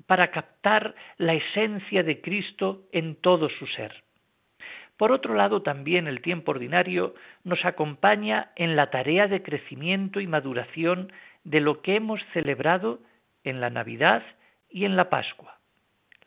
para 0.05 0.31
captar 0.31 0.95
la 1.17 1.33
esencia 1.33 2.03
de 2.03 2.21
Cristo 2.21 2.83
en 2.91 3.15
todo 3.15 3.49
su 3.49 3.67
ser. 3.67 4.03
Por 4.99 5.13
otro 5.13 5.33
lado, 5.33 5.61
también 5.61 6.09
el 6.09 6.21
tiempo 6.21 6.51
ordinario 6.51 7.15
nos 7.45 7.63
acompaña 7.63 8.51
en 8.57 8.75
la 8.75 8.89
tarea 8.89 9.29
de 9.29 9.41
crecimiento 9.41 10.19
y 10.19 10.27
maduración 10.27 11.09
de 11.45 11.61
lo 11.61 11.81
que 11.81 11.95
hemos 11.95 12.19
celebrado 12.33 12.99
en 13.45 13.61
la 13.61 13.69
Navidad 13.69 14.23
y 14.69 14.83
en 14.83 14.97
la 14.97 15.09
Pascua. 15.09 15.57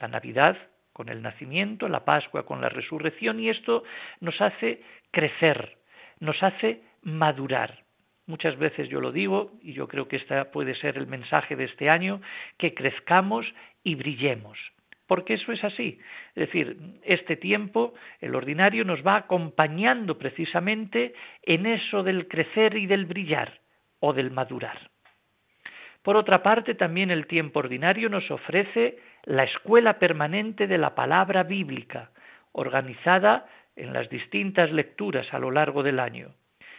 La 0.01 0.09
Navidad 0.09 0.57
con 0.95 1.11
el 1.11 1.21
nacimiento, 1.21 1.87
la 1.87 2.07
Pascua 2.07 2.47
con 2.47 2.63
la 2.63 2.71
resurrección 2.71 3.41
y 3.41 3.51
esto 3.51 3.85
nos 4.21 4.41
hace 4.41 4.83
crecer, 5.11 5.77
nos 6.21 6.43
hace 6.43 6.81
madurar 7.03 7.83
Muchas 8.27 8.57
veces 8.57 8.89
yo 8.89 9.01
lo 9.01 9.11
digo, 9.11 9.53
y 9.63 9.73
yo 9.73 9.89
creo 9.89 10.07
que 10.07 10.17
este 10.17 10.45
puede 10.47 10.75
ser 10.77 10.97
el 10.97 11.07
mensaje 11.07 11.57
de 11.57 11.65
este 11.65 11.91
año, 11.91 12.23
que 12.57 12.73
crezcamos 12.73 13.45
y 13.83 13.97
brillemos. 13.97 14.59
Porque 15.13 15.35
eso 15.35 15.53
es 15.53 15.63
así. 15.63 15.99
Es 16.35 16.47
decir, 16.47 16.75
este 17.03 17.37
tiempo, 17.37 17.93
el 18.23 18.35
ordinario, 18.35 18.83
nos 18.83 19.07
va 19.07 19.17
acompañando 19.17 20.17
precisamente 20.17 21.13
en 21.43 21.67
eso 21.67 22.03
del 22.03 22.29
crecer 22.29 22.79
y 22.79 22.87
del 22.87 23.05
brillar 23.05 23.61
o 24.01 24.15
del 24.15 24.31
madurar. 24.31 24.89
Por 26.01 26.17
otra 26.17 26.43
parte, 26.43 26.75
también 26.75 27.11
el 27.11 27.27
tiempo 27.27 27.59
ordinario 27.59 28.09
nos 28.09 28.31
ofrece 28.31 29.01
la 29.25 29.45
escuela 29.45 29.99
permanente 29.99 30.67
de 30.67 30.79
la 30.79 30.95
palabra 30.95 31.43
bíblica, 31.43 32.13
organizada 32.53 33.45
en 33.77 33.93
las 33.93 34.09
distintas 34.09 34.73
lecturas 34.73 35.27
a 35.35 35.39
lo 35.39 35.51
largo 35.51 35.83
del 35.83 36.01
año. 36.01 36.31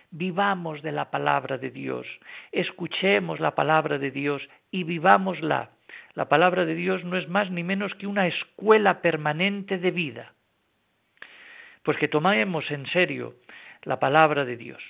Vivamos 0.10 0.82
de 0.82 0.92
la 0.92 1.12
palabra 1.12 1.60
de 1.60 1.70
Dios, 1.70 2.08
escuchemos 2.52 3.40
la 3.40 3.54
palabra 3.54 4.00
de 4.00 4.10
Dios 4.10 4.42
y 4.72 4.86
vivámosla. 4.86 5.70
La 6.16 6.30
palabra 6.30 6.66
de 6.66 6.76
Dios 6.76 7.04
no 7.04 7.18
es 7.18 7.28
más 7.28 7.50
ni 7.50 7.64
menos 7.64 7.94
que 7.96 8.08
una 8.08 8.28
escuela 8.28 9.02
permanente 9.02 9.78
de 9.80 9.92
vida. 9.92 10.34
Pues 11.82 11.98
que 11.98 12.08
tomemos 12.08 12.70
en 12.70 12.86
serio 12.88 13.36
la 13.84 14.00
palabra 14.00 14.46
de 14.46 14.56
Dios. 14.56 14.82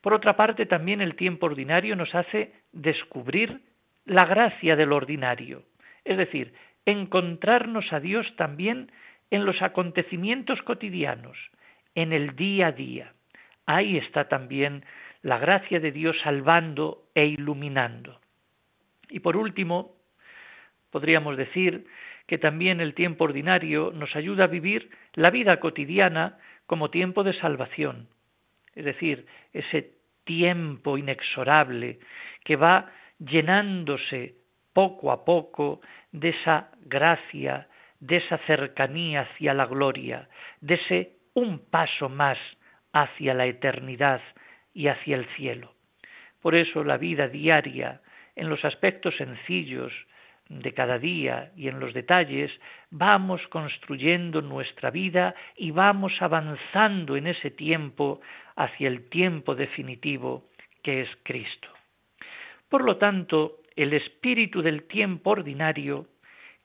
Por 0.00 0.14
otra 0.14 0.36
parte, 0.36 0.66
también 0.66 1.00
el 1.00 1.14
tiempo 1.14 1.46
ordinario 1.46 1.94
nos 1.96 2.14
hace 2.14 2.52
descubrir 2.72 3.60
la 4.04 4.24
gracia 4.24 4.76
del 4.76 4.92
ordinario, 4.92 5.64
es 6.04 6.16
decir, 6.16 6.54
encontrarnos 6.86 7.92
a 7.92 8.00
Dios 8.00 8.26
también 8.36 8.92
en 9.30 9.44
los 9.44 9.60
acontecimientos 9.60 10.62
cotidianos, 10.62 11.36
en 11.94 12.12
el 12.12 12.36
día 12.36 12.68
a 12.68 12.72
día. 12.72 13.12
Ahí 13.66 13.96
está 13.96 14.28
también 14.28 14.84
la 15.22 15.38
gracia 15.38 15.80
de 15.80 15.90
Dios 15.90 16.16
salvando 16.22 17.02
e 17.14 17.26
iluminando. 17.26 18.20
Y 19.08 19.20
por 19.20 19.36
último, 19.36 19.95
podríamos 20.96 21.36
decir 21.36 21.84
que 22.26 22.38
también 22.38 22.80
el 22.80 22.94
tiempo 22.94 23.24
ordinario 23.24 23.92
nos 23.94 24.16
ayuda 24.16 24.44
a 24.44 24.46
vivir 24.46 24.88
la 25.12 25.28
vida 25.28 25.60
cotidiana 25.60 26.38
como 26.64 26.88
tiempo 26.88 27.22
de 27.22 27.34
salvación, 27.34 28.08
es 28.74 28.86
decir, 28.86 29.26
ese 29.52 29.92
tiempo 30.24 30.96
inexorable 30.96 31.98
que 32.44 32.56
va 32.56 32.90
llenándose 33.18 34.36
poco 34.72 35.12
a 35.12 35.26
poco 35.26 35.82
de 36.12 36.30
esa 36.30 36.70
gracia, 36.80 37.68
de 38.00 38.16
esa 38.16 38.38
cercanía 38.46 39.28
hacia 39.28 39.52
la 39.52 39.66
gloria, 39.66 40.30
de 40.62 40.76
ese 40.76 41.12
un 41.34 41.58
paso 41.58 42.08
más 42.08 42.38
hacia 42.94 43.34
la 43.34 43.44
eternidad 43.44 44.22
y 44.72 44.88
hacia 44.88 45.16
el 45.16 45.26
cielo. 45.36 45.74
Por 46.40 46.54
eso 46.54 46.84
la 46.84 46.96
vida 46.96 47.28
diaria, 47.28 48.00
en 48.34 48.48
los 48.48 48.64
aspectos 48.64 49.14
sencillos 49.18 49.92
de 50.48 50.72
cada 50.72 50.98
día 50.98 51.52
y 51.56 51.68
en 51.68 51.80
los 51.80 51.92
detalles, 51.92 52.50
vamos 52.90 53.40
construyendo 53.48 54.42
nuestra 54.42 54.90
vida 54.90 55.34
y 55.56 55.70
vamos 55.70 56.12
avanzando 56.20 57.16
en 57.16 57.26
ese 57.26 57.50
tiempo 57.50 58.20
hacia 58.54 58.88
el 58.88 59.08
tiempo 59.08 59.54
definitivo 59.54 60.48
que 60.82 61.02
es 61.02 61.08
Cristo. 61.24 61.68
Por 62.68 62.84
lo 62.84 62.96
tanto, 62.96 63.58
el 63.74 63.92
espíritu 63.92 64.62
del 64.62 64.84
tiempo 64.84 65.30
ordinario 65.30 66.06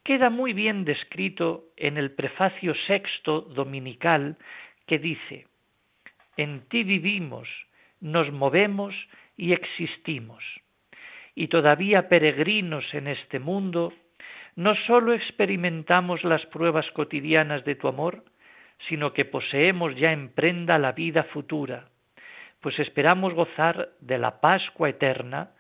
queda 0.04 0.30
muy 0.30 0.54
bien 0.54 0.86
descrito 0.86 1.66
en 1.78 1.98
el 1.98 2.12
prefacio 2.12 2.74
sexto 2.88 3.42
dominical 3.42 4.38
que 4.88 5.00
dice, 5.00 5.48
en 6.38 6.62
ti 6.70 6.84
vivimos, 6.84 7.48
nos 8.00 8.32
movemos 8.32 8.96
y 9.38 9.54
existimos. 9.54 10.44
Y 11.36 11.48
todavía 11.48 12.10
peregrinos 12.10 12.94
en 12.94 13.08
este 13.08 13.40
mundo, 13.40 13.94
no 14.56 14.76
sólo 14.88 15.14
experimentamos 15.14 16.24
las 16.24 16.46
pruebas 16.48 16.90
cotidianas 16.92 17.64
de 17.64 17.76
tu 17.76 17.88
amor, 17.88 18.24
sino 18.90 19.14
que 19.14 19.26
poseemos 19.26 19.96
ya 19.96 20.12
en 20.12 20.30
prenda 20.30 20.78
la 20.78 20.92
vida 20.92 21.24
futura, 21.26 21.88
pues 22.62 22.78
esperamos 22.80 23.34
gozar 23.34 23.90
de 24.00 24.18
la 24.18 24.40
Pascua 24.40 24.90
eterna, 24.90 25.52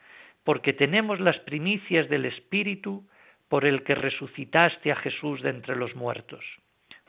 porque 0.44 0.74
tenemos 0.74 1.20
las 1.20 1.38
primicias 1.40 2.10
del 2.10 2.26
Espíritu 2.26 3.08
por 3.48 3.66
el 3.66 3.84
que 3.84 3.96
resucitaste 3.96 4.92
a 4.92 4.96
Jesús 4.96 5.42
de 5.42 5.50
entre 5.50 5.76
los 5.76 5.96
muertos. 5.96 6.44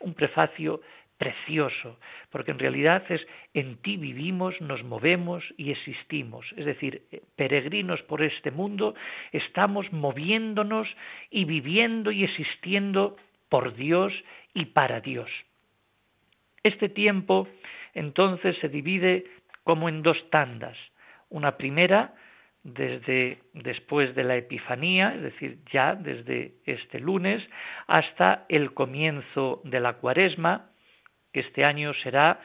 Un 0.00 0.14
prefacio 0.14 0.80
precioso, 1.22 2.00
porque 2.30 2.50
en 2.50 2.58
realidad 2.58 3.04
es 3.08 3.24
en 3.54 3.76
ti 3.76 3.96
vivimos, 3.96 4.60
nos 4.60 4.82
movemos 4.82 5.44
y 5.56 5.70
existimos. 5.70 6.44
Es 6.56 6.66
decir, 6.66 7.02
peregrinos 7.36 8.02
por 8.02 8.22
este 8.22 8.50
mundo, 8.50 8.96
estamos 9.30 9.92
moviéndonos 9.92 10.88
y 11.30 11.44
viviendo 11.44 12.10
y 12.10 12.24
existiendo 12.24 13.16
por 13.48 13.76
Dios 13.76 14.12
y 14.52 14.64
para 14.64 15.00
Dios. 15.00 15.30
Este 16.64 16.88
tiempo 16.88 17.46
entonces 17.94 18.56
se 18.58 18.68
divide 18.68 19.24
como 19.62 19.88
en 19.88 20.02
dos 20.02 20.18
tandas. 20.30 20.76
Una 21.30 21.56
primera 21.56 22.14
desde 22.64 23.38
después 23.52 24.12
de 24.16 24.24
la 24.24 24.34
Epifanía, 24.38 25.14
es 25.14 25.22
decir, 25.22 25.58
ya 25.72 25.94
desde 25.94 26.54
este 26.66 26.98
lunes, 26.98 27.48
hasta 27.86 28.44
el 28.48 28.74
comienzo 28.74 29.60
de 29.62 29.78
la 29.78 29.92
Cuaresma, 29.94 30.71
que 31.32 31.40
este 31.40 31.64
año 31.64 31.94
será 31.94 32.40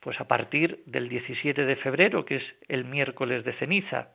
pues 0.00 0.20
a 0.20 0.24
partir 0.26 0.82
del 0.86 1.08
17 1.08 1.64
de 1.64 1.76
febrero, 1.76 2.24
que 2.24 2.36
es 2.36 2.54
el 2.68 2.84
miércoles 2.84 3.44
de 3.44 3.52
ceniza. 3.54 4.08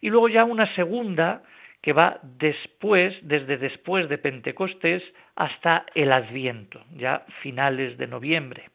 Y 0.00 0.10
luego 0.10 0.28
ya 0.28 0.44
una 0.44 0.66
segunda 0.74 1.42
que 1.80 1.92
va 1.92 2.18
después, 2.22 3.14
desde 3.22 3.56
después 3.56 4.08
de 4.08 4.18
Pentecostés 4.18 5.02
hasta 5.36 5.86
el 5.94 6.12
Adviento, 6.12 6.84
ya 6.94 7.24
finales 7.40 7.98
de 7.98 8.06
noviembre. 8.06 8.70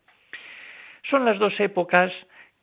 Son 1.10 1.26
las 1.26 1.40
dos 1.40 1.58
épocas 1.60 2.12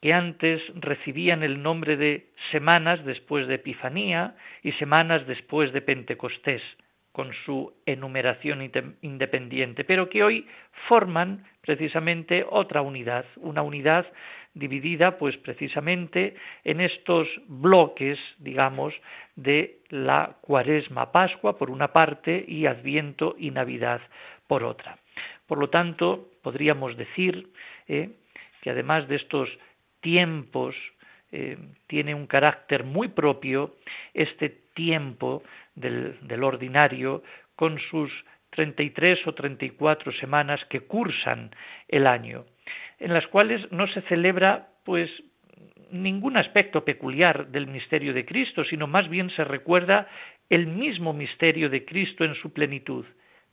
que 0.02 0.12
antes 0.12 0.60
recibían 0.74 1.42
el 1.42 1.62
nombre 1.62 1.96
de 1.96 2.26
semanas 2.52 3.02
después 3.06 3.48
de 3.48 3.54
Epifanía 3.54 4.34
y 4.62 4.72
semanas 4.72 5.26
después 5.26 5.72
de 5.72 5.80
Pentecostés, 5.80 6.62
con 7.14 7.32
su 7.46 7.72
enumeración 7.86 8.68
independiente, 9.00 9.84
pero 9.84 10.08
que 10.08 10.24
hoy 10.24 10.48
forman 10.88 11.44
precisamente 11.60 12.44
otra 12.50 12.82
unidad, 12.82 13.24
una 13.36 13.62
unidad 13.62 14.04
dividida 14.52 15.16
pues 15.16 15.36
precisamente 15.36 16.34
en 16.64 16.80
estos 16.80 17.28
bloques, 17.46 18.18
digamos, 18.38 18.92
de 19.36 19.78
la 19.90 20.38
Cuaresma 20.40 21.12
Pascua 21.12 21.56
por 21.56 21.70
una 21.70 21.92
parte 21.92 22.44
y 22.48 22.66
Adviento 22.66 23.36
y 23.38 23.52
Navidad 23.52 24.00
por 24.48 24.64
otra. 24.64 24.98
Por 25.46 25.58
lo 25.58 25.70
tanto, 25.70 26.30
podríamos 26.42 26.96
decir 26.96 27.48
eh, 27.86 28.10
que 28.60 28.70
además 28.70 29.06
de 29.06 29.14
estos 29.14 29.48
tiempos 30.00 30.74
eh, 31.30 31.58
tiene 31.86 32.12
un 32.12 32.26
carácter 32.26 32.82
muy 32.82 33.06
propio 33.06 33.76
este 34.14 34.64
tiempo 34.74 35.44
del, 35.74 36.42
ordinario 36.42 37.22
con 37.56 37.78
sus 37.90 38.10
33 38.50 39.26
o 39.26 39.34
34 39.34 40.12
semanas 40.12 40.64
que 40.66 40.80
cursan 40.80 41.50
el 41.88 42.06
año, 42.06 42.44
en 42.98 43.12
las 43.12 43.26
cuales 43.26 43.70
no 43.72 43.86
se 43.88 44.02
celebra 44.02 44.68
pues 44.84 45.10
ningún 45.90 46.36
aspecto 46.36 46.84
peculiar 46.84 47.48
del 47.48 47.66
misterio 47.66 48.12
de 48.14 48.24
Cristo, 48.24 48.64
sino 48.64 48.86
más 48.86 49.08
bien 49.08 49.30
se 49.30 49.44
recuerda 49.44 50.08
el 50.50 50.66
mismo 50.66 51.12
misterio 51.12 51.70
de 51.70 51.84
Cristo 51.84 52.24
en 52.24 52.34
su 52.34 52.52
plenitud, 52.52 53.04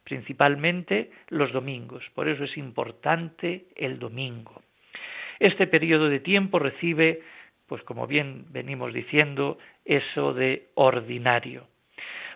principalmente 0.03 1.11
los 1.29 1.51
domingos. 1.51 2.03
Por 2.13 2.27
eso 2.27 2.43
es 2.43 2.57
importante 2.57 3.65
el 3.75 3.99
domingo. 3.99 4.61
Este 5.39 5.67
periodo 5.67 6.09
de 6.09 6.19
tiempo 6.19 6.59
recibe, 6.59 7.21
pues 7.67 7.81
como 7.83 8.07
bien 8.07 8.45
venimos 8.49 8.93
diciendo, 8.93 9.57
eso 9.85 10.33
de 10.33 10.69
ordinario. 10.75 11.70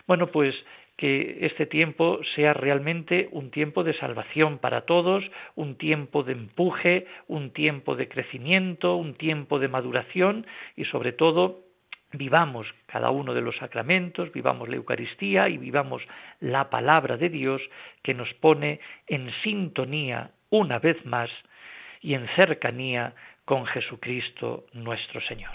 Bueno, 0.06 0.28
pues 0.28 0.54
que 0.96 1.38
este 1.42 1.66
tiempo 1.66 2.20
sea 2.34 2.54
realmente 2.54 3.28
un 3.32 3.50
tiempo 3.50 3.84
de 3.84 3.94
salvación 3.94 4.58
para 4.58 4.82
todos, 4.82 5.24
un 5.54 5.76
tiempo 5.76 6.22
de 6.22 6.32
empuje, 6.32 7.06
un 7.28 7.50
tiempo 7.50 7.96
de 7.96 8.08
crecimiento, 8.08 8.96
un 8.96 9.14
tiempo 9.14 9.58
de 9.58 9.68
maduración 9.68 10.46
y 10.74 10.86
sobre 10.86 11.12
todo 11.12 11.66
vivamos 12.12 12.66
cada 12.86 13.10
uno 13.10 13.34
de 13.34 13.42
los 13.42 13.56
sacramentos, 13.56 14.32
vivamos 14.32 14.68
la 14.68 14.76
Eucaristía 14.76 15.48
y 15.48 15.58
vivamos 15.58 16.02
la 16.40 16.70
palabra 16.70 17.16
de 17.16 17.28
Dios 17.28 17.60
que 18.02 18.14
nos 18.14 18.32
pone 18.34 18.80
en 19.06 19.30
sintonía 19.42 20.30
una 20.50 20.78
vez 20.78 21.04
más 21.04 21.30
y 22.00 22.14
en 22.14 22.26
cercanía 22.36 23.14
con 23.44 23.66
Jesucristo 23.66 24.66
nuestro 24.72 25.20
Señor. 25.22 25.52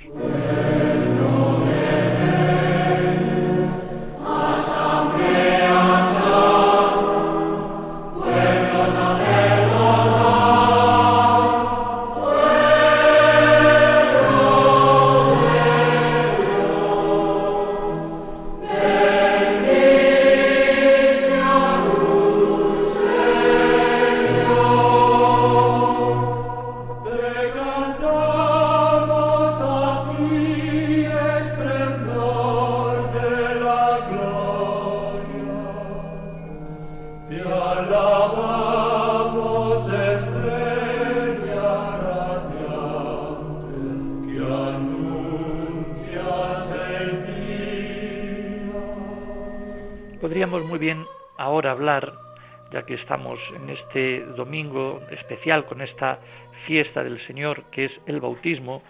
Especial 55.11 55.65
con 55.65 55.81
esta 55.81 56.19
fiesta 56.65 57.03
del 57.03 57.25
Señor 57.27 57.65
que 57.71 57.85
es 57.85 57.91
el 58.05 58.19
bautismo, 58.19 58.83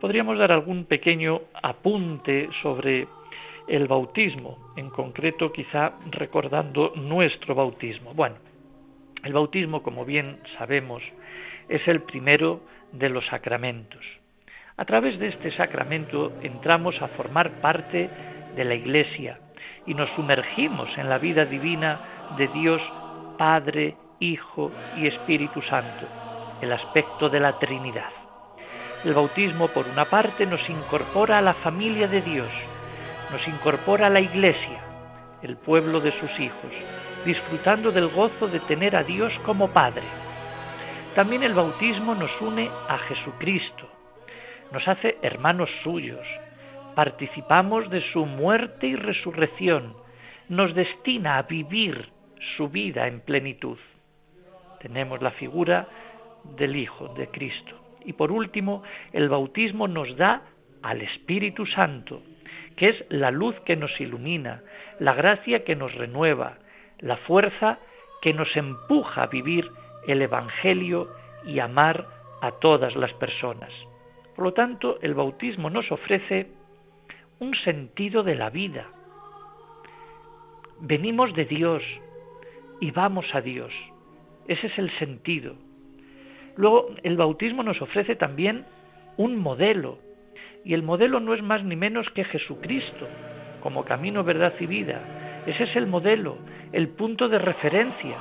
podríamos 0.00 0.38
dar 0.38 0.52
algún 0.52 0.84
pequeño 0.84 1.42
apunte 1.62 2.48
sobre 2.62 3.06
el 3.66 3.86
bautismo, 3.88 4.72
en 4.76 4.90
concreto 4.90 5.52
quizá 5.52 5.92
recordando 6.10 6.92
nuestro 6.96 7.54
bautismo. 7.54 8.12
Bueno, 8.14 8.36
el 9.22 9.32
bautismo, 9.32 9.82
como 9.82 10.04
bien 10.04 10.38
sabemos, 10.58 11.02
es 11.68 11.86
el 11.88 12.02
primero 12.02 12.60
de 12.92 13.08
los 13.08 13.24
sacramentos. 13.26 14.04
A 14.76 14.84
través 14.84 15.18
de 15.18 15.28
este 15.28 15.52
sacramento 15.52 16.32
entramos 16.42 17.00
a 17.00 17.08
formar 17.08 17.60
parte 17.60 18.10
de 18.56 18.64
la 18.64 18.74
Iglesia 18.74 19.38
y 19.86 19.94
nos 19.94 20.10
sumergimos 20.10 20.88
en 20.98 21.08
la 21.08 21.18
vida 21.18 21.44
divina 21.44 21.98
de 22.36 22.48
Dios 22.48 22.82
Padre, 23.38 23.96
Hijo 24.20 24.70
y 24.96 25.06
Espíritu 25.06 25.60
Santo, 25.62 26.06
el 26.60 26.72
aspecto 26.72 27.28
de 27.28 27.40
la 27.40 27.58
Trinidad. 27.58 28.10
El 29.04 29.12
bautismo, 29.12 29.68
por 29.68 29.86
una 29.86 30.04
parte, 30.04 30.46
nos 30.46 30.68
incorpora 30.70 31.38
a 31.38 31.42
la 31.42 31.54
familia 31.54 32.08
de 32.08 32.22
Dios, 32.22 32.48
nos 33.32 33.46
incorpora 33.48 34.06
a 34.06 34.10
la 34.10 34.20
Iglesia, 34.20 34.80
el 35.42 35.56
pueblo 35.56 36.00
de 36.00 36.12
sus 36.12 36.30
hijos, 36.40 36.72
disfrutando 37.24 37.92
del 37.92 38.08
gozo 38.08 38.48
de 38.48 38.60
tener 38.60 38.96
a 38.96 39.02
Dios 39.02 39.32
como 39.44 39.68
Padre. 39.68 40.04
También 41.14 41.42
el 41.42 41.54
bautismo 41.54 42.14
nos 42.14 42.30
une 42.40 42.70
a 42.88 42.98
Jesucristo, 42.98 43.88
nos 44.72 44.86
hace 44.88 45.18
hermanos 45.22 45.68
suyos, 45.82 46.26
participamos 46.94 47.90
de 47.90 48.00
su 48.12 48.24
muerte 48.24 48.86
y 48.86 48.96
resurrección, 48.96 49.96
nos 50.48 50.74
destina 50.74 51.38
a 51.38 51.42
vivir 51.42 52.10
su 52.56 52.68
vida 52.68 53.06
en 53.06 53.20
plenitud. 53.20 53.78
Tenemos 54.84 55.22
la 55.22 55.30
figura 55.30 55.88
del 56.58 56.76
Hijo 56.76 57.08
de 57.16 57.28
Cristo. 57.28 57.74
Y 58.04 58.12
por 58.12 58.30
último, 58.30 58.82
el 59.14 59.30
bautismo 59.30 59.88
nos 59.88 60.14
da 60.18 60.42
al 60.82 61.00
Espíritu 61.00 61.64
Santo, 61.64 62.20
que 62.76 62.90
es 62.90 63.04
la 63.08 63.30
luz 63.30 63.58
que 63.60 63.76
nos 63.76 63.98
ilumina, 63.98 64.62
la 64.98 65.14
gracia 65.14 65.64
que 65.64 65.74
nos 65.74 65.94
renueva, 65.94 66.58
la 66.98 67.16
fuerza 67.16 67.78
que 68.20 68.34
nos 68.34 68.54
empuja 68.58 69.22
a 69.22 69.28
vivir 69.28 69.70
el 70.06 70.20
Evangelio 70.20 71.08
y 71.46 71.60
amar 71.60 72.06
a 72.42 72.50
todas 72.52 72.94
las 72.94 73.14
personas. 73.14 73.72
Por 74.36 74.44
lo 74.44 74.52
tanto, 74.52 74.98
el 75.00 75.14
bautismo 75.14 75.70
nos 75.70 75.90
ofrece 75.90 76.48
un 77.40 77.54
sentido 77.54 78.22
de 78.22 78.34
la 78.34 78.50
vida. 78.50 78.86
Venimos 80.78 81.34
de 81.34 81.46
Dios 81.46 81.82
y 82.82 82.90
vamos 82.90 83.24
a 83.34 83.40
Dios. 83.40 83.72
Ese 84.48 84.66
es 84.66 84.78
el 84.78 84.90
sentido. 84.98 85.54
Luego, 86.56 86.88
el 87.02 87.16
bautismo 87.16 87.62
nos 87.62 87.80
ofrece 87.82 88.16
también 88.16 88.64
un 89.16 89.36
modelo, 89.36 89.98
y 90.64 90.74
el 90.74 90.82
modelo 90.82 91.20
no 91.20 91.34
es 91.34 91.42
más 91.42 91.62
ni 91.64 91.76
menos 91.76 92.08
que 92.10 92.24
Jesucristo, 92.24 93.06
como 93.60 93.84
camino, 93.84 94.24
verdad 94.24 94.54
y 94.60 94.66
vida. 94.66 95.42
Ese 95.46 95.64
es 95.64 95.76
el 95.76 95.86
modelo, 95.86 96.38
el 96.72 96.88
punto 96.88 97.28
de 97.28 97.38
referencia. 97.38 98.16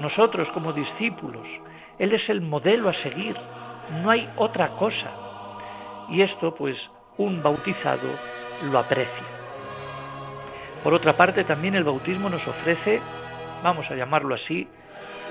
Nosotros 0.00 0.48
como 0.48 0.72
discípulos, 0.72 1.46
Él 1.98 2.12
es 2.12 2.28
el 2.28 2.40
modelo 2.40 2.88
a 2.88 2.94
seguir, 2.94 3.34
no 4.02 4.10
hay 4.10 4.28
otra 4.36 4.68
cosa. 4.68 5.10
Y 6.10 6.22
esto 6.22 6.54
pues 6.54 6.76
un 7.18 7.42
bautizado 7.42 8.08
lo 8.70 8.78
aprecia. 8.78 9.26
Por 10.82 10.94
otra 10.94 11.12
parte, 11.12 11.44
también 11.44 11.74
el 11.74 11.84
bautismo 11.84 12.30
nos 12.30 12.46
ofrece, 12.46 13.00
vamos 13.62 13.90
a 13.90 13.94
llamarlo 13.94 14.34
así, 14.34 14.68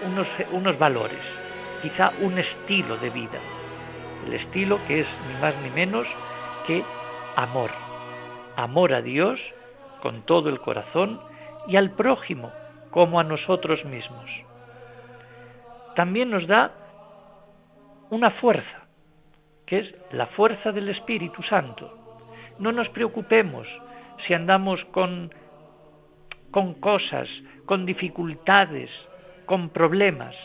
unos, 0.06 0.28
unos 0.52 0.78
valores, 0.78 1.20
quizá 1.82 2.12
un 2.22 2.38
estilo 2.38 2.98
de 2.98 3.10
vida. 3.10 3.40
El 4.26 4.34
estilo 4.34 4.80
que 4.88 5.02
es 5.02 5.08
ni 5.28 5.42
más 5.42 5.56
ni 5.64 5.70
menos 5.70 6.08
que 6.66 6.84
amor. 7.36 7.70
Amor 8.56 8.94
a 8.94 9.02
Dios 9.02 9.40
con 10.02 10.24
todo 10.24 10.50
el 10.50 10.60
corazón 10.60 11.22
y 11.68 11.76
al 11.76 11.92
prójimo 11.92 12.52
como 12.92 13.20
a 13.20 13.24
nosotros 13.24 13.84
mismos. 13.86 14.30
También 15.96 16.30
nos 16.30 16.48
da 16.48 16.72
una 18.10 18.32
fuerza, 18.32 18.88
que 19.66 19.80
es 19.80 19.96
la 20.12 20.28
fuerza 20.28 20.72
del 20.72 20.90
Espíritu 20.90 21.44
Santo. 21.44 21.94
No 22.60 22.72
nos 22.72 22.90
preocupemos 22.90 23.68
si 24.26 24.34
andamos 24.34 24.84
con, 24.92 25.34
con 26.58 26.74
cosas, 26.74 27.30
con 27.68 27.86
dificultades, 27.86 28.90
con 29.46 29.70
problemas. 29.70 30.36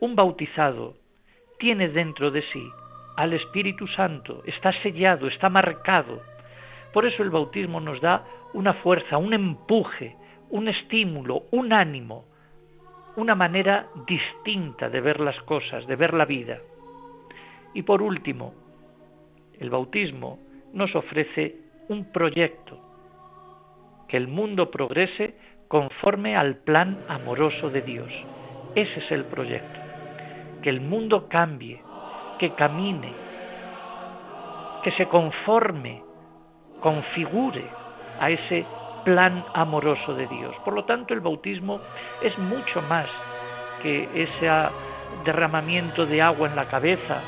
Un 0.00 0.16
bautizado 0.16 0.96
tiene 1.60 1.86
dentro 1.86 2.32
de 2.32 2.42
sí 2.52 2.68
al 3.14 3.32
Espíritu 3.32 3.86
Santo, 3.86 4.42
está 4.44 4.72
sellado, 4.82 5.28
está 5.28 5.48
marcado. 5.50 6.20
Por 6.92 7.06
eso 7.06 7.22
el 7.22 7.30
bautismo 7.30 7.78
nos 7.78 8.00
da 8.00 8.24
una 8.54 8.74
fuerza, 8.74 9.18
un 9.18 9.32
empuje, 9.34 10.16
un 10.50 10.66
estímulo, 10.66 11.44
un 11.52 11.72
ánimo, 11.72 12.24
una 13.14 13.36
manera 13.36 13.86
distinta 14.04 14.90
de 14.90 15.00
ver 15.00 15.20
las 15.20 15.40
cosas, 15.42 15.86
de 15.86 15.94
ver 15.94 16.12
la 16.12 16.24
vida. 16.24 16.58
Y 17.72 17.82
por 17.82 18.02
último, 18.02 18.52
el 19.60 19.70
bautismo 19.70 20.40
nos 20.72 20.92
ofrece 20.96 21.54
un 21.88 22.10
proyecto, 22.10 22.87
que 24.08 24.16
el 24.16 24.26
mundo 24.26 24.70
progrese 24.70 25.34
conforme 25.68 26.36
al 26.36 26.56
plan 26.56 26.98
amoroso 27.08 27.70
de 27.70 27.82
Dios. 27.82 28.10
Ese 28.74 29.00
es 29.00 29.10
el 29.10 29.24
proyecto, 29.24 29.78
que 30.62 30.70
el 30.70 30.80
mundo 30.80 31.28
cambie, 31.28 31.82
que 32.38 32.50
camine, 32.50 33.12
que 34.82 34.90
se 34.92 35.06
conforme, 35.06 36.02
configure 36.80 37.64
a 38.18 38.30
ese 38.30 38.64
plan 39.04 39.44
amoroso 39.54 40.14
de 40.14 40.26
Dios. 40.26 40.54
Por 40.64 40.74
lo 40.74 40.84
tanto, 40.84 41.14
el 41.14 41.20
bautismo 41.20 41.80
es 42.22 42.36
mucho 42.38 42.82
más 42.82 43.06
que 43.82 44.08
ese 44.14 44.48
derramamiento 45.24 46.06
de 46.06 46.22
agua 46.22 46.48
en 46.48 46.56
la 46.56 46.66
cabeza, 46.66 47.20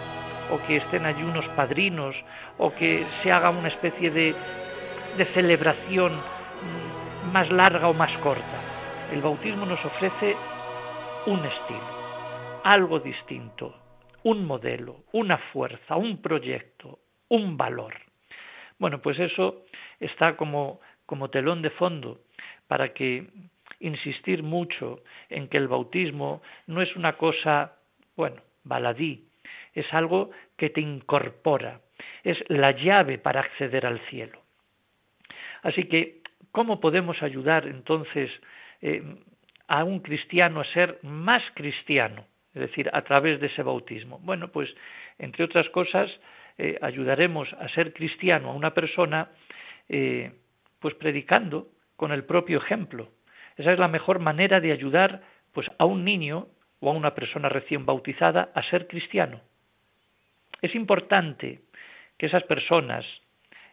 o 0.52 0.66
que 0.66 0.76
estén 0.76 1.06
allí 1.06 1.22
unos 1.22 1.46
padrinos, 1.48 2.16
o 2.58 2.72
que 2.74 3.04
se 3.22 3.30
haga 3.30 3.50
una 3.50 3.68
especie 3.68 4.10
de, 4.10 4.34
de 5.16 5.24
celebración 5.26 6.12
más 7.32 7.50
larga 7.50 7.88
o 7.88 7.94
más 7.94 8.16
corta. 8.18 8.60
El 9.12 9.22
bautismo 9.22 9.66
nos 9.66 9.84
ofrece 9.84 10.36
un 11.26 11.44
estilo, 11.44 12.60
algo 12.64 12.98
distinto, 13.00 13.74
un 14.22 14.46
modelo, 14.46 15.04
una 15.12 15.38
fuerza, 15.52 15.96
un 15.96 16.20
proyecto, 16.22 16.98
un 17.28 17.56
valor. 17.56 17.94
Bueno, 18.78 19.00
pues 19.00 19.18
eso 19.18 19.62
está 19.98 20.36
como, 20.36 20.80
como 21.06 21.30
telón 21.30 21.62
de 21.62 21.70
fondo 21.70 22.20
para 22.66 22.92
que 22.92 23.26
insistir 23.80 24.42
mucho 24.42 25.02
en 25.28 25.48
que 25.48 25.58
el 25.58 25.68
bautismo 25.68 26.42
no 26.66 26.82
es 26.82 26.94
una 26.96 27.16
cosa, 27.16 27.76
bueno, 28.16 28.42
baladí, 28.64 29.26
es 29.74 29.92
algo 29.92 30.30
que 30.56 30.70
te 30.70 30.80
incorpora, 30.80 31.80
es 32.24 32.38
la 32.48 32.72
llave 32.72 33.18
para 33.18 33.40
acceder 33.40 33.86
al 33.86 34.00
cielo. 34.08 34.40
Así 35.62 35.84
que, 35.84 36.20
¿cómo 36.52 36.80
podemos 36.80 37.22
ayudar 37.22 37.66
entonces 37.66 38.30
eh, 38.82 39.02
a 39.68 39.84
un 39.84 40.00
cristiano 40.00 40.60
a 40.60 40.64
ser 40.64 40.98
más 41.02 41.42
cristiano? 41.54 42.24
Es 42.54 42.62
decir, 42.62 42.90
a 42.92 43.02
través 43.02 43.40
de 43.40 43.46
ese 43.46 43.62
bautismo. 43.62 44.18
Bueno, 44.22 44.48
pues, 44.48 44.68
entre 45.18 45.44
otras 45.44 45.68
cosas, 45.70 46.10
eh, 46.58 46.78
ayudaremos 46.82 47.52
a 47.54 47.68
ser 47.68 47.92
cristiano 47.92 48.50
a 48.50 48.54
una 48.54 48.74
persona, 48.74 49.30
eh, 49.88 50.32
pues 50.80 50.94
predicando 50.94 51.68
con 51.96 52.12
el 52.12 52.24
propio 52.24 52.58
ejemplo. 52.58 53.08
Esa 53.56 53.72
es 53.72 53.78
la 53.78 53.88
mejor 53.88 54.18
manera 54.18 54.60
de 54.60 54.72
ayudar 54.72 55.22
pues, 55.52 55.68
a 55.78 55.84
un 55.84 56.04
niño 56.04 56.48
o 56.80 56.90
a 56.90 56.94
una 56.94 57.14
persona 57.14 57.48
recién 57.48 57.86
bautizada 57.86 58.50
a 58.54 58.62
ser 58.64 58.88
cristiano. 58.88 59.40
Es 60.62 60.74
importante 60.74 61.60
que 62.18 62.26
esas 62.26 62.42
personas, 62.44 63.06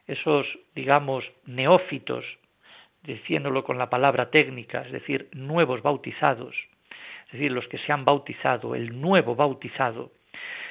esos, 0.06 0.46
digamos, 0.76 1.26
neófitos, 1.46 2.26
diciéndolo 3.08 3.64
con 3.64 3.78
la 3.78 3.90
palabra 3.90 4.30
técnica, 4.30 4.82
es 4.82 4.92
decir, 4.92 5.30
nuevos 5.32 5.82
bautizados, 5.82 6.56
es 7.28 7.32
decir, 7.32 7.52
los 7.52 7.68
que 7.68 7.80
se 7.80 7.92
han 7.92 8.06
bautizado, 8.06 8.76
el 8.76 9.02
nuevo 9.02 9.36
bautizado, 9.36 10.12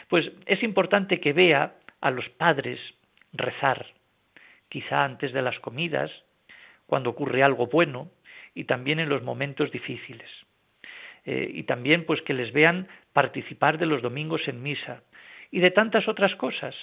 pues 0.09 0.31
es 0.44 0.62
importante 0.62 1.18
que 1.18 1.33
vea 1.33 1.75
a 2.01 2.11
los 2.11 2.29
padres 2.29 2.79
rezar, 3.33 3.87
quizá 4.68 5.05
antes 5.05 5.33
de 5.33 5.42
las 5.42 5.59
comidas, 5.61 6.11
cuando 6.87 7.11
ocurre 7.11 7.42
algo 7.42 7.66
bueno, 7.66 8.11
y 8.55 8.64
también 8.64 9.01
en 9.01 9.09
los 9.09 9.22
momentos 9.22 9.72
difíciles. 9.72 10.31
Eh, 11.25 11.51
y 11.53 11.64
también 11.64 12.05
pues 12.05 12.22
que 12.22 12.35
les 12.35 12.53
vean 12.53 12.87
participar 13.12 13.79
de 13.79 13.87
los 13.87 14.03
domingos 14.03 14.46
en 14.46 14.62
misa, 14.62 15.03
y 15.51 15.61
de 15.61 15.70
tantas 15.70 16.07
otras 16.07 16.35
cosas, 16.37 16.75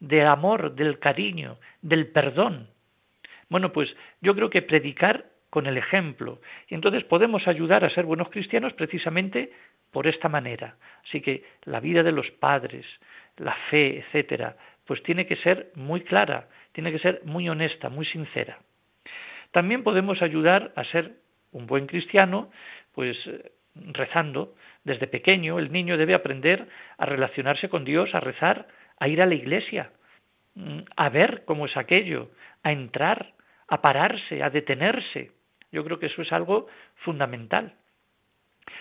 de 0.00 0.24
amor, 0.24 0.74
del 0.74 0.98
cariño, 0.98 1.58
del 1.80 2.08
perdón. 2.08 2.68
Bueno, 3.48 3.72
pues 3.72 3.94
yo 4.20 4.34
creo 4.34 4.50
que 4.50 4.62
predicar 4.62 5.26
con 5.50 5.66
el 5.66 5.78
ejemplo. 5.78 6.40
Y 6.68 6.74
entonces 6.74 7.04
podemos 7.04 7.46
ayudar 7.48 7.84
a 7.84 7.90
ser 7.90 8.04
buenos 8.04 8.28
cristianos 8.30 8.72
precisamente 8.74 9.52
por 9.90 10.06
esta 10.06 10.28
manera. 10.28 10.76
Así 11.06 11.20
que 11.20 11.44
la 11.64 11.80
vida 11.80 12.02
de 12.02 12.12
los 12.12 12.30
padres, 12.32 12.84
la 13.36 13.56
fe, 13.70 13.98
etcétera, 14.00 14.56
pues 14.84 15.02
tiene 15.02 15.26
que 15.26 15.36
ser 15.36 15.70
muy 15.74 16.02
clara, 16.02 16.48
tiene 16.72 16.92
que 16.92 16.98
ser 16.98 17.22
muy 17.24 17.48
honesta, 17.48 17.88
muy 17.88 18.06
sincera. 18.06 18.58
También 19.52 19.82
podemos 19.82 20.20
ayudar 20.22 20.72
a 20.76 20.84
ser 20.84 21.14
un 21.52 21.66
buen 21.66 21.86
cristiano, 21.86 22.50
pues 22.94 23.16
rezando. 23.74 24.54
Desde 24.84 25.06
pequeño 25.06 25.58
el 25.58 25.72
niño 25.72 25.96
debe 25.96 26.14
aprender 26.14 26.66
a 26.98 27.06
relacionarse 27.06 27.68
con 27.68 27.84
Dios, 27.84 28.14
a 28.14 28.20
rezar, 28.20 28.68
a 28.98 29.08
ir 29.08 29.22
a 29.22 29.26
la 29.26 29.34
iglesia, 29.34 29.90
a 30.96 31.08
ver 31.08 31.44
cómo 31.44 31.66
es 31.66 31.76
aquello, 31.76 32.30
a 32.62 32.72
entrar, 32.72 33.34
a 33.68 33.82
pararse, 33.82 34.42
a 34.42 34.50
detenerse. 34.50 35.32
Yo 35.72 35.84
creo 35.84 35.98
que 35.98 36.06
eso 36.06 36.22
es 36.22 36.32
algo 36.32 36.66
fundamental. 36.96 37.74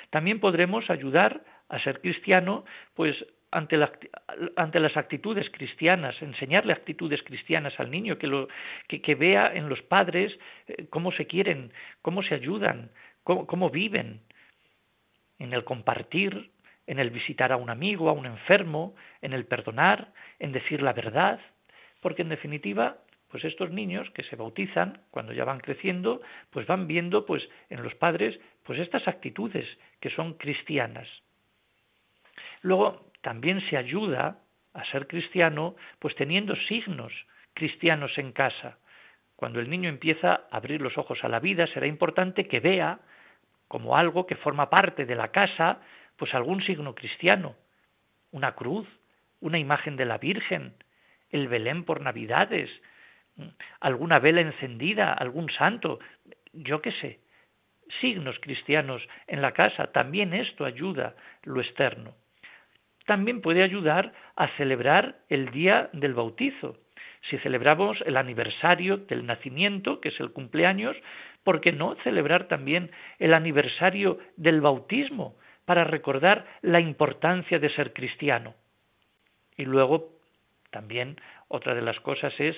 También 0.09 0.39
podremos 0.39 0.89
ayudar 0.89 1.43
a 1.69 1.79
ser 1.79 2.01
cristiano, 2.01 2.63
pues 2.93 3.15
ante, 3.51 3.77
las 3.77 4.97
actitudes 4.97 5.49
cristianas, 5.49 6.21
enseñarle 6.21 6.73
actitudes 6.73 7.23
cristianas 7.23 7.79
al 7.79 7.89
niño, 7.89 8.17
que, 8.17 8.27
lo, 8.27 8.47
que, 8.87 9.15
vea 9.15 9.53
en 9.53 9.69
los 9.69 9.81
padres 9.81 10.37
eh, 10.67 10.87
cómo 10.89 11.11
se 11.13 11.25
quieren, 11.25 11.71
cómo 12.01 12.21
se 12.21 12.35
ayudan, 12.35 12.91
cómo 13.23 13.69
viven, 13.69 14.21
en 15.39 15.53
el 15.53 15.63
compartir, 15.63 16.51
en 16.85 16.99
el 16.99 17.09
visitar 17.09 17.51
a 17.51 17.57
un 17.57 17.69
amigo, 17.69 18.09
a 18.09 18.13
un 18.13 18.25
enfermo, 18.25 18.95
en 19.21 19.33
el 19.33 19.45
perdonar, 19.45 20.13
en 20.39 20.51
decir 20.51 20.81
la 20.81 20.93
verdad, 20.93 21.39
porque 22.05 22.21
en 22.21 22.29
definitiva 22.29 22.97
pues 23.29 23.43
estos 23.45 23.71
niños 23.71 24.07
que 24.11 24.21
se 24.21 24.35
bautizan 24.35 25.01
cuando 25.09 25.33
ya 25.33 25.43
van 25.43 25.59
creciendo, 25.59 26.21
pues 26.51 26.67
van 26.67 26.85
viendo 26.85 27.25
pues 27.25 27.41
en 27.71 27.81
los 27.81 27.95
padres 27.95 28.39
pues 28.61 28.77
estas 28.77 29.07
actitudes 29.07 29.65
que 29.99 30.11
son 30.11 30.35
cristianas. 30.35 31.07
Luego 32.61 33.09
también 33.21 33.59
se 33.71 33.75
ayuda 33.75 34.37
a 34.75 34.85
ser 34.91 35.07
cristiano 35.07 35.75
pues 35.97 36.13
teniendo 36.13 36.55
signos 36.67 37.11
cristianos 37.55 38.15
en 38.19 38.33
casa. 38.33 38.77
Cuando 39.35 39.59
el 39.59 39.67
niño 39.67 39.89
empieza 39.89 40.31
a 40.51 40.57
abrir 40.57 40.81
los 40.81 40.99
ojos 40.99 41.23
a 41.23 41.27
la 41.27 41.39
vida, 41.39 41.65
será 41.73 41.87
importante 41.87 42.47
que 42.47 42.59
vea 42.59 42.99
como 43.67 43.97
algo 43.97 44.27
que 44.27 44.35
forma 44.35 44.69
parte 44.69 45.07
de 45.07 45.15
la 45.15 45.29
casa, 45.29 45.81
pues 46.17 46.35
algún 46.35 46.61
signo 46.61 46.93
cristiano, 46.93 47.55
una 48.29 48.53
cruz, 48.53 48.87
una 49.39 49.57
imagen 49.57 49.95
de 49.95 50.05
la 50.05 50.19
Virgen, 50.19 50.75
el 51.35 51.49
Belén 51.49 51.83
por 51.83 52.01
Navidades, 52.01 52.69
alguna 53.81 54.19
vela 54.19 54.41
encendida, 54.41 55.13
algún 55.13 55.49
santo, 55.51 55.99
yo 56.53 56.81
qué 56.81 56.91
sé, 56.93 57.19
signos 57.99 58.39
cristianos 58.39 59.01
en 59.27 59.41
la 59.41 59.51
casa, 59.51 59.91
también 59.91 60.33
esto 60.33 60.65
ayuda 60.65 61.15
lo 61.43 61.59
externo. 61.61 62.15
También 63.05 63.41
puede 63.41 63.61
ayudar 63.61 64.13
a 64.35 64.47
celebrar 64.57 65.17
el 65.29 65.51
día 65.51 65.89
del 65.93 66.13
bautizo. 66.13 66.77
Si 67.29 67.37
celebramos 67.39 68.01
el 68.05 68.17
aniversario 68.17 68.97
del 68.97 69.25
nacimiento, 69.25 69.99
que 69.99 70.09
es 70.09 70.19
el 70.19 70.31
cumpleaños, 70.31 70.95
¿por 71.43 71.59
qué 71.59 71.71
no 71.71 71.95
celebrar 72.03 72.47
también 72.47 72.91
el 73.19 73.33
aniversario 73.33 74.19
del 74.37 74.61
bautismo 74.61 75.35
para 75.65 75.83
recordar 75.83 76.45
la 76.61 76.79
importancia 76.79 77.59
de 77.59 77.69
ser 77.69 77.93
cristiano? 77.93 78.55
Y 79.57 79.65
luego, 79.65 80.14
también 80.75 81.15
otra 81.47 81.73
de 81.73 81.81
las 81.81 81.97
cosas 82.01 82.33
es 82.39 82.55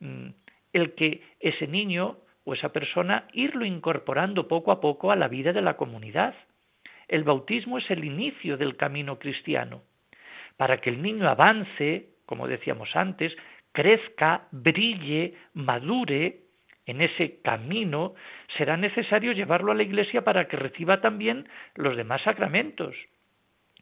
Mm, 0.00 0.30
el 0.72 0.94
que 0.94 1.22
ese 1.40 1.66
niño 1.66 2.18
o 2.44 2.54
esa 2.54 2.72
persona 2.72 3.26
irlo 3.32 3.64
incorporando 3.64 4.46
poco 4.48 4.70
a 4.70 4.80
poco 4.80 5.10
a 5.10 5.16
la 5.16 5.28
vida 5.28 5.52
de 5.52 5.62
la 5.62 5.76
comunidad. 5.76 6.34
El 7.08 7.24
bautismo 7.24 7.78
es 7.78 7.90
el 7.90 8.04
inicio 8.04 8.56
del 8.56 8.76
camino 8.76 9.18
cristiano. 9.18 9.82
Para 10.56 10.78
que 10.78 10.90
el 10.90 11.02
niño 11.02 11.28
avance, 11.28 12.10
como 12.26 12.46
decíamos 12.46 12.94
antes, 12.94 13.34
crezca, 13.72 14.48
brille, 14.50 15.34
madure 15.54 16.40
en 16.86 17.00
ese 17.00 17.40
camino, 17.42 18.14
será 18.56 18.76
necesario 18.76 19.32
llevarlo 19.32 19.72
a 19.72 19.74
la 19.74 19.82
iglesia 19.82 20.22
para 20.22 20.48
que 20.48 20.56
reciba 20.56 21.00
también 21.00 21.48
los 21.74 21.96
demás 21.96 22.22
sacramentos 22.22 22.94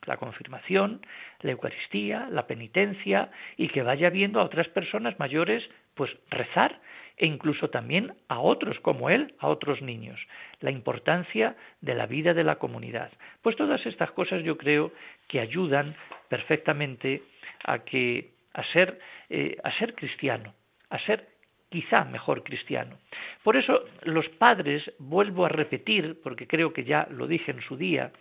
la 0.05 0.17
confirmación, 0.17 1.01
la 1.41 1.53
Eucaristía, 1.53 2.29
la 2.31 2.47
penitencia 2.47 3.31
y 3.57 3.69
que 3.69 3.83
vaya 3.83 4.11
viendo 4.11 4.41
a 4.41 4.45
otras 4.45 4.69
personas 4.69 5.19
mayores 5.19 5.69
pues 5.95 6.11
rezar 6.31 6.81
e 7.17 7.27
incluso 7.27 7.71
también 7.71 8.15
a 8.29 8.41
otros 8.41 8.79
como 8.81 9.09
él, 9.09 9.35
a 9.39 9.49
otros 9.49 9.81
niños. 9.81 10.21
La 10.61 10.71
importancia 10.71 11.57
de 11.81 11.95
la 11.95 12.07
vida 12.07 12.35
de 12.35 12.45
la 12.45 12.57
comunidad. 12.57 13.11
Pues 13.41 13.57
todas 13.57 13.85
estas 13.87 14.11
cosas 14.11 14.43
yo 14.43 14.59
creo 14.59 14.93
que 15.29 15.41
ayudan 15.41 15.97
perfectamente 16.29 17.23
a 17.65 17.79
que 17.81 18.33
a 18.53 18.63
ser 18.65 18.99
eh, 19.29 19.57
a 19.65 19.73
ser 19.73 19.95
cristiano, 19.95 20.55
a 20.91 20.99
ser 21.01 21.27
quizá 21.69 22.05
mejor 22.05 22.43
cristiano. 22.43 22.97
Por 23.43 23.57
eso 23.57 23.85
los 24.03 24.29
padres, 24.29 24.91
vuelvo 24.99 25.45
a 25.45 25.49
repetir, 25.49 26.21
porque 26.23 26.47
creo 26.47 26.73
que 26.73 26.85
ya 26.85 27.09
lo 27.11 27.27
dije 27.27 27.51
en 27.51 27.61
su 27.63 27.77
día, 27.77 28.13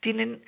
tienen, 0.00 0.44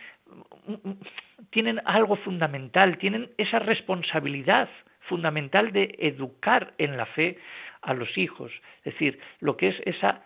tienen 1.50 1.80
algo 1.84 2.16
fundamental, 2.16 2.98
tienen 2.98 3.30
esa 3.38 3.58
responsabilidad 3.58 4.68
fundamental 5.08 5.72
de 5.72 5.94
educar 5.98 6.74
en 6.78 6.96
la 6.96 7.06
fe 7.06 7.38
a 7.82 7.92
los 7.92 8.16
hijos, 8.16 8.50
es 8.78 8.94
decir, 8.94 9.18
lo 9.40 9.56
que 9.56 9.68
es 9.68 9.76
esa, 9.84 10.24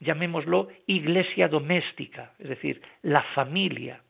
llamémoslo, 0.00 0.68
iglesia 0.86 1.48
doméstica, 1.48 2.32
es 2.38 2.48
decir, 2.48 2.82
la 3.02 3.22
familia, 3.34 4.02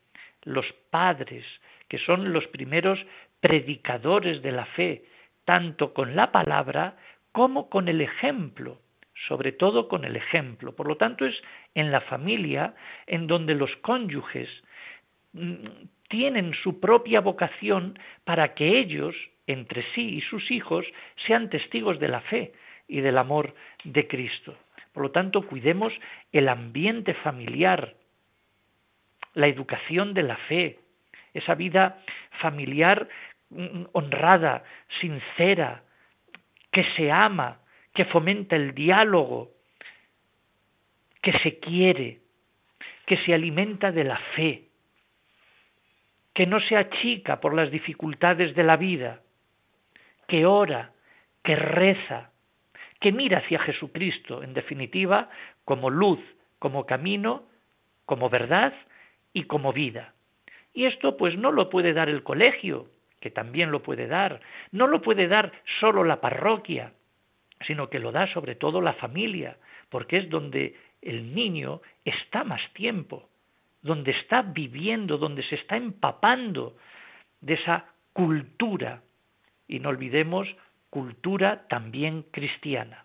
los 0.42 0.66
padres, 0.90 1.44
que 1.88 1.98
son 1.98 2.32
los 2.32 2.46
primeros 2.48 2.98
predicadores 3.40 4.42
de 4.42 4.52
la 4.52 4.64
fe, 4.64 5.04
tanto 5.44 5.92
con 5.92 6.16
la 6.16 6.32
palabra 6.32 6.96
como 7.32 7.68
con 7.68 7.88
el 7.88 8.00
ejemplo, 8.00 8.78
sobre 9.28 9.52
todo 9.52 9.88
con 9.88 10.04
el 10.04 10.16
ejemplo. 10.16 10.74
Por 10.74 10.88
lo 10.88 10.96
tanto, 10.96 11.26
es 11.26 11.34
en 11.74 11.92
la 11.92 12.00
familia 12.00 12.74
en 13.06 13.26
donde 13.26 13.54
los 13.54 13.74
cónyuges 13.76 14.48
tienen 16.08 16.54
su 16.62 16.80
propia 16.80 17.20
vocación 17.20 17.98
para 18.24 18.54
que 18.54 18.78
ellos, 18.78 19.14
entre 19.46 19.82
sí 19.94 20.16
y 20.16 20.20
sus 20.22 20.50
hijos, 20.50 20.86
sean 21.26 21.50
testigos 21.50 21.98
de 21.98 22.08
la 22.08 22.20
fe 22.20 22.52
y 22.88 23.00
del 23.00 23.18
amor 23.18 23.54
de 23.84 24.06
Cristo. 24.06 24.56
Por 24.92 25.02
lo 25.02 25.10
tanto, 25.10 25.46
cuidemos 25.46 25.92
el 26.32 26.48
ambiente 26.48 27.14
familiar, 27.14 27.94
la 29.34 29.48
educación 29.48 30.14
de 30.14 30.22
la 30.22 30.36
fe, 30.36 30.78
esa 31.34 31.54
vida 31.54 32.02
familiar 32.40 33.08
mm, 33.50 33.84
honrada, 33.92 34.64
sincera, 35.00 35.82
que 36.70 36.84
se 36.96 37.10
ama, 37.10 37.60
que 37.92 38.04
fomenta 38.06 38.56
el 38.56 38.74
diálogo, 38.74 39.50
que 41.20 41.32
se 41.40 41.58
quiere, 41.58 42.20
que 43.06 43.16
se 43.18 43.34
alimenta 43.34 43.92
de 43.92 44.04
la 44.04 44.18
fe, 44.34 44.65
que 46.36 46.46
no 46.46 46.60
se 46.60 46.76
achica 46.76 47.40
por 47.40 47.54
las 47.54 47.70
dificultades 47.70 48.54
de 48.54 48.62
la 48.62 48.76
vida, 48.76 49.22
que 50.28 50.44
ora, 50.44 50.92
que 51.42 51.56
reza, 51.56 52.30
que 53.00 53.10
mira 53.10 53.38
hacia 53.38 53.58
Jesucristo, 53.58 54.42
en 54.42 54.52
definitiva, 54.52 55.30
como 55.64 55.88
luz, 55.88 56.20
como 56.58 56.84
camino, 56.84 57.44
como 58.04 58.28
verdad 58.28 58.74
y 59.32 59.44
como 59.44 59.72
vida. 59.72 60.12
Y 60.74 60.84
esto 60.84 61.16
pues 61.16 61.38
no 61.38 61.52
lo 61.52 61.70
puede 61.70 61.94
dar 61.94 62.10
el 62.10 62.22
colegio, 62.22 62.90
que 63.20 63.30
también 63.30 63.70
lo 63.70 63.82
puede 63.82 64.06
dar. 64.06 64.42
No 64.72 64.88
lo 64.88 65.00
puede 65.00 65.28
dar 65.28 65.52
solo 65.80 66.04
la 66.04 66.20
parroquia, 66.20 66.92
sino 67.66 67.88
que 67.88 67.98
lo 67.98 68.12
da 68.12 68.30
sobre 68.34 68.56
todo 68.56 68.82
la 68.82 68.92
familia, 68.92 69.56
porque 69.88 70.18
es 70.18 70.28
donde 70.28 70.76
el 71.00 71.34
niño 71.34 71.80
está 72.04 72.44
más 72.44 72.60
tiempo, 72.74 73.26
donde 73.86 74.10
está 74.10 74.42
viviendo, 74.42 75.16
donde 75.16 75.42
se 75.44 75.54
está 75.54 75.76
empapando 75.76 76.76
de 77.40 77.54
esa 77.54 77.86
cultura. 78.12 79.02
Y 79.68 79.80
no 79.80 79.88
olvidemos, 79.88 80.48
cultura 80.90 81.66
también 81.68 82.22
cristiana. 82.30 83.02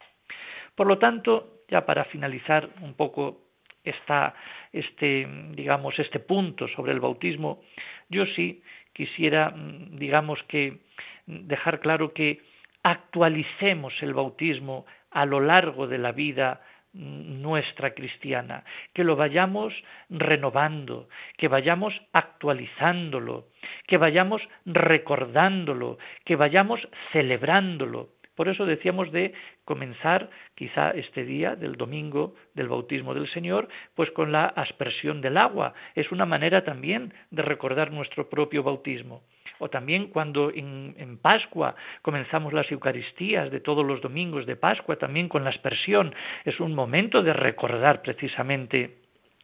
Por 0.75 0.87
lo 0.87 0.97
tanto, 0.97 1.61
ya 1.69 1.85
para 1.85 2.05
finalizar 2.05 2.69
un 2.81 2.93
poco 2.93 3.41
este, 3.83 5.27
digamos, 5.51 5.97
este 5.97 6.19
punto 6.19 6.67
sobre 6.67 6.91
el 6.91 6.99
bautismo, 6.99 7.61
yo 8.09 8.25
sí 8.27 8.61
quisiera, 8.93 9.49
mm, 9.49 9.97
digamos 9.97 10.41
que, 10.47 10.79
dejar 11.25 11.79
claro 11.79 12.13
que 12.13 12.41
actualicemos 12.83 13.93
el 14.01 14.13
bautismo 14.13 14.85
a 15.11 15.25
lo 15.25 15.39
largo 15.39 15.87
de 15.87 15.97
la 15.97 16.11
vida 16.11 16.61
mm, 16.61 16.70
nuestra 16.93 17.93
cristiana, 17.93 18.63
que 18.93 19.03
lo 19.03 19.15
vayamos 19.15 19.73
renovando, 20.09 21.07
que 21.37 21.47
vayamos 21.47 21.93
actualizándolo, 22.11 23.47
que 23.87 23.97
vayamos 23.97 24.41
recordándolo, 24.65 25.97
que 26.25 26.35
vayamos 26.35 26.81
celebrándolo, 27.11 28.09
Por 28.35 28.47
eso 28.47 28.65
decíamos 28.65 29.11
de 29.11 29.33
comenzar 29.65 30.29
quizá 30.55 30.91
este 30.91 31.25
día 31.25 31.55
del 31.55 31.75
domingo 31.75 32.33
del 32.55 32.69
bautismo 32.69 33.13
del 33.13 33.29
Señor, 33.29 33.67
pues 33.93 34.09
con 34.11 34.31
la 34.31 34.45
aspersión 34.45 35.21
del 35.21 35.37
agua. 35.37 35.73
Es 35.95 36.11
una 36.11 36.25
manera 36.25 36.63
también 36.63 37.13
de 37.29 37.41
recordar 37.43 37.91
nuestro 37.91 38.29
propio 38.29 38.63
bautismo. 38.63 39.21
O 39.61 39.69
también 39.69 40.07
cuando 40.07 40.51
en, 40.51 41.19
Pascua 41.21 41.75
comenzamos 42.01 42.51
las 42.51 42.71
Eucaristías 42.71 43.51
de 43.51 43.59
todos 43.59 43.85
los 43.85 44.01
domingos 44.01 44.47
de 44.47 44.55
Pascua, 44.55 44.95
también 44.95 45.29
con 45.29 45.43
la 45.43 45.51
aspersión, 45.51 46.15
es 46.45 46.59
un 46.59 46.73
momento 46.73 47.21
de 47.21 47.31
recordar 47.31 48.01
precisamente 48.01 48.97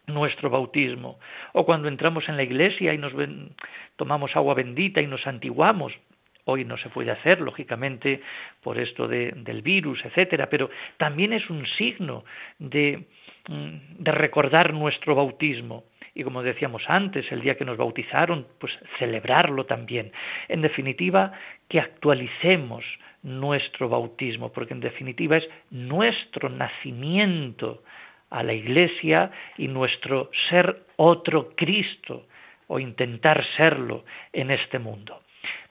nuestro 0.08 0.50
bautismo. 0.50 1.20
O 1.54 1.66
cuando 1.68 1.88
entramos 1.88 2.28
en 2.30 2.36
la 2.36 2.42
iglesia 2.42 2.96
y 2.96 2.98
nos 2.98 3.14
tomamos 3.96 4.36
agua 4.36 4.56
bendita 4.56 5.02
y 5.02 5.08
nos 5.08 5.22
santiguamos, 5.22 5.94
Hoy 6.50 6.64
no 6.64 6.78
se 6.78 6.88
puede 6.88 7.12
hacer, 7.12 7.42
lógicamente, 7.42 8.22
por 8.64 8.80
esto 8.80 9.06
del 9.10 9.62
virus, 9.62 10.00
etcétera, 10.06 10.50
pero 10.50 10.70
también 10.96 11.34
es 11.34 11.50
un 11.50 11.68
signo 11.78 12.24
de, 12.58 13.04
mm, 13.50 14.02
de 14.02 14.12
recordar 14.14 14.74
nuestro 14.74 15.14
bautismo 15.14 15.84
y 16.18 16.24
como 16.24 16.42
decíamos 16.42 16.82
antes, 16.88 17.32
el 17.32 17.42
día 17.42 17.56
que 17.58 17.64
nos 17.64 17.78
bautizaron, 17.78 18.48
pues 18.58 18.74
celebrarlo 18.98 19.68
también. 19.68 20.12
En 20.48 20.64
definitiva, 20.64 21.32
que 21.70 21.80
actualicemos 21.80 22.84
nuestro 23.22 23.88
bautismo, 23.88 24.52
porque 24.52 24.74
en 24.74 24.80
definitiva 24.80 25.38
es 25.38 25.48
nuestro 25.70 26.50
nacimiento 26.50 27.84
a 28.32 28.42
la 28.42 28.54
Iglesia 28.54 29.30
y 29.60 29.68
nuestro 29.68 30.32
ser 30.50 30.86
otro 30.96 31.52
Cristo 31.56 32.26
o 32.66 32.80
intentar 32.80 33.46
serlo 33.56 34.04
en 34.34 34.50
este 34.50 34.80
mundo. 34.80 35.22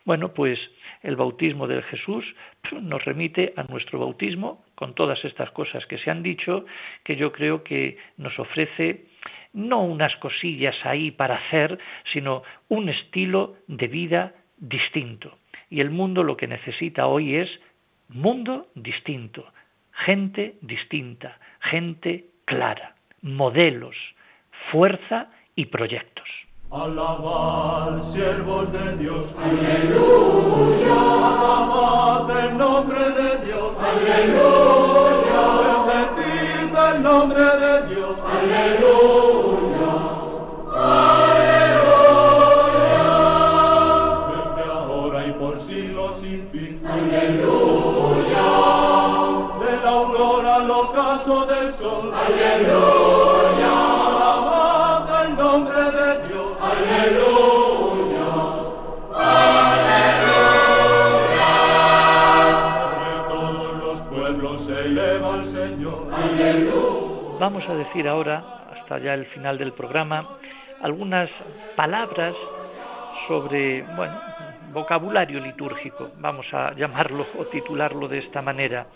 Bueno, 0.04 0.32
pues 0.32 0.60
el 1.02 1.16
bautismo 1.16 1.66
de 1.66 1.82
Jesús 1.82 2.24
nos 2.82 3.04
remite 3.04 3.52
a 3.56 3.64
nuestro 3.64 3.98
bautismo 3.98 4.64
con 4.76 4.94
todas 4.94 5.24
estas 5.24 5.50
cosas 5.50 5.84
que 5.86 5.98
se 5.98 6.08
han 6.08 6.22
dicho, 6.22 6.66
que 7.02 7.16
yo 7.16 7.32
creo 7.32 7.64
que 7.64 7.98
nos 8.16 8.38
ofrece 8.38 9.06
no 9.56 9.82
unas 9.82 10.14
cosillas 10.16 10.76
ahí 10.84 11.10
para 11.10 11.36
hacer, 11.36 11.78
sino 12.12 12.42
un 12.68 12.90
estilo 12.90 13.56
de 13.66 13.88
vida 13.88 14.34
distinto. 14.58 15.38
Y 15.70 15.80
el 15.80 15.90
mundo 15.90 16.22
lo 16.22 16.36
que 16.36 16.46
necesita 16.46 17.06
hoy 17.06 17.36
es 17.36 17.48
mundo 18.08 18.68
distinto, 18.74 19.44
gente 19.92 20.56
distinta, 20.60 21.38
gente 21.60 22.26
clara, 22.44 22.94
modelos, 23.22 23.96
fuerza 24.70 25.30
y 25.56 25.66
proyectos. 25.66 26.28
Alabad, 26.70 28.00
siervos 28.02 28.70
de 28.72 28.96
Dios. 28.98 29.32
Aleluya. 29.38 30.92
Alabad 30.92 32.44
el 32.44 32.58
nombre 32.58 33.10
de 33.10 33.46
Dios. 33.46 33.72
Aleluya. 33.80 34.96
Bendecid 35.86 36.76
el 36.94 37.02
nombre 37.02 37.44
de 37.44 37.75
del 51.26 51.72
sol. 51.72 52.12
De 52.12 52.34
Dios. 56.28 56.56
Aleluya, 56.62 58.28
aleluya. 59.12 60.46
Todos 63.28 63.76
los 63.82 64.00
pueblos 64.02 64.66
se 64.66 64.84
Señor. 65.44 66.06
Vamos 67.40 67.68
a 67.68 67.74
decir 67.74 68.06
ahora, 68.06 68.44
hasta 68.72 68.98
ya 68.98 69.14
el 69.14 69.26
final 69.26 69.58
del 69.58 69.72
programa, 69.72 70.38
algunas 70.80 71.28
palabras 71.74 72.36
sobre, 73.26 73.82
bueno, 73.96 74.14
vocabulario 74.72 75.40
litúrgico, 75.40 76.10
vamos 76.18 76.46
a 76.52 76.72
llamarlo 76.74 77.26
o 77.36 77.46
titularlo 77.46 78.06
de 78.06 78.18
esta 78.18 78.42
manera. 78.42 78.86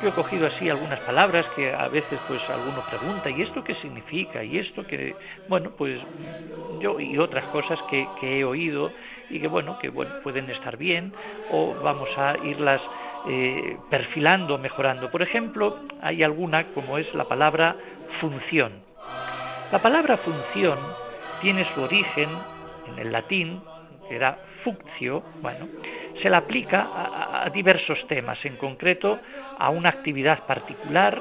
Yo 0.00 0.08
he 0.08 0.12
cogido 0.12 0.46
así 0.46 0.68
algunas 0.68 1.00
palabras 1.00 1.46
que 1.54 1.72
a 1.72 1.88
veces 1.88 2.18
pues 2.26 2.40
alguno 2.50 2.82
pregunta, 2.82 3.30
¿y 3.30 3.42
esto 3.42 3.62
qué 3.62 3.74
significa? 3.76 4.42
¿Y 4.42 4.58
esto 4.58 4.84
que, 4.86 5.14
bueno, 5.48 5.70
pues 5.76 6.00
yo 6.80 6.98
y 6.98 7.18
otras 7.18 7.44
cosas 7.46 7.78
que, 7.88 8.08
he 8.22 8.44
oído 8.44 8.90
y 9.30 9.38
que 9.40 9.46
bueno, 9.46 9.78
que 9.78 9.90
bueno, 9.90 10.12
pueden 10.22 10.50
estar 10.50 10.76
bien 10.76 11.12
o 11.50 11.74
vamos 11.82 12.08
a 12.16 12.36
irlas 12.44 12.80
eh, 13.28 13.76
perfilando, 13.90 14.58
mejorando. 14.58 15.10
Por 15.10 15.22
ejemplo, 15.22 15.78
hay 16.00 16.22
alguna 16.22 16.66
como 16.74 16.98
es 16.98 17.12
la 17.14 17.24
palabra 17.24 17.76
función. 18.20 18.72
La 19.70 19.80
palabra 19.80 20.16
función 20.18 20.78
tiene 21.40 21.64
su 21.72 21.80
origen 21.80 22.28
en 22.88 22.98
el 22.98 23.12
latín, 23.12 23.60
que 24.08 24.16
era 24.16 24.38
fuctio, 24.64 25.22
bueno, 25.40 25.66
se 26.22 26.30
la 26.30 26.38
aplica 26.38 26.88
a, 27.44 27.50
diversos 27.50 27.98
temas, 28.06 28.38
en 28.44 28.56
concreto 28.56 29.18
a 29.58 29.70
una 29.70 29.88
actividad 29.88 30.46
particular 30.46 31.20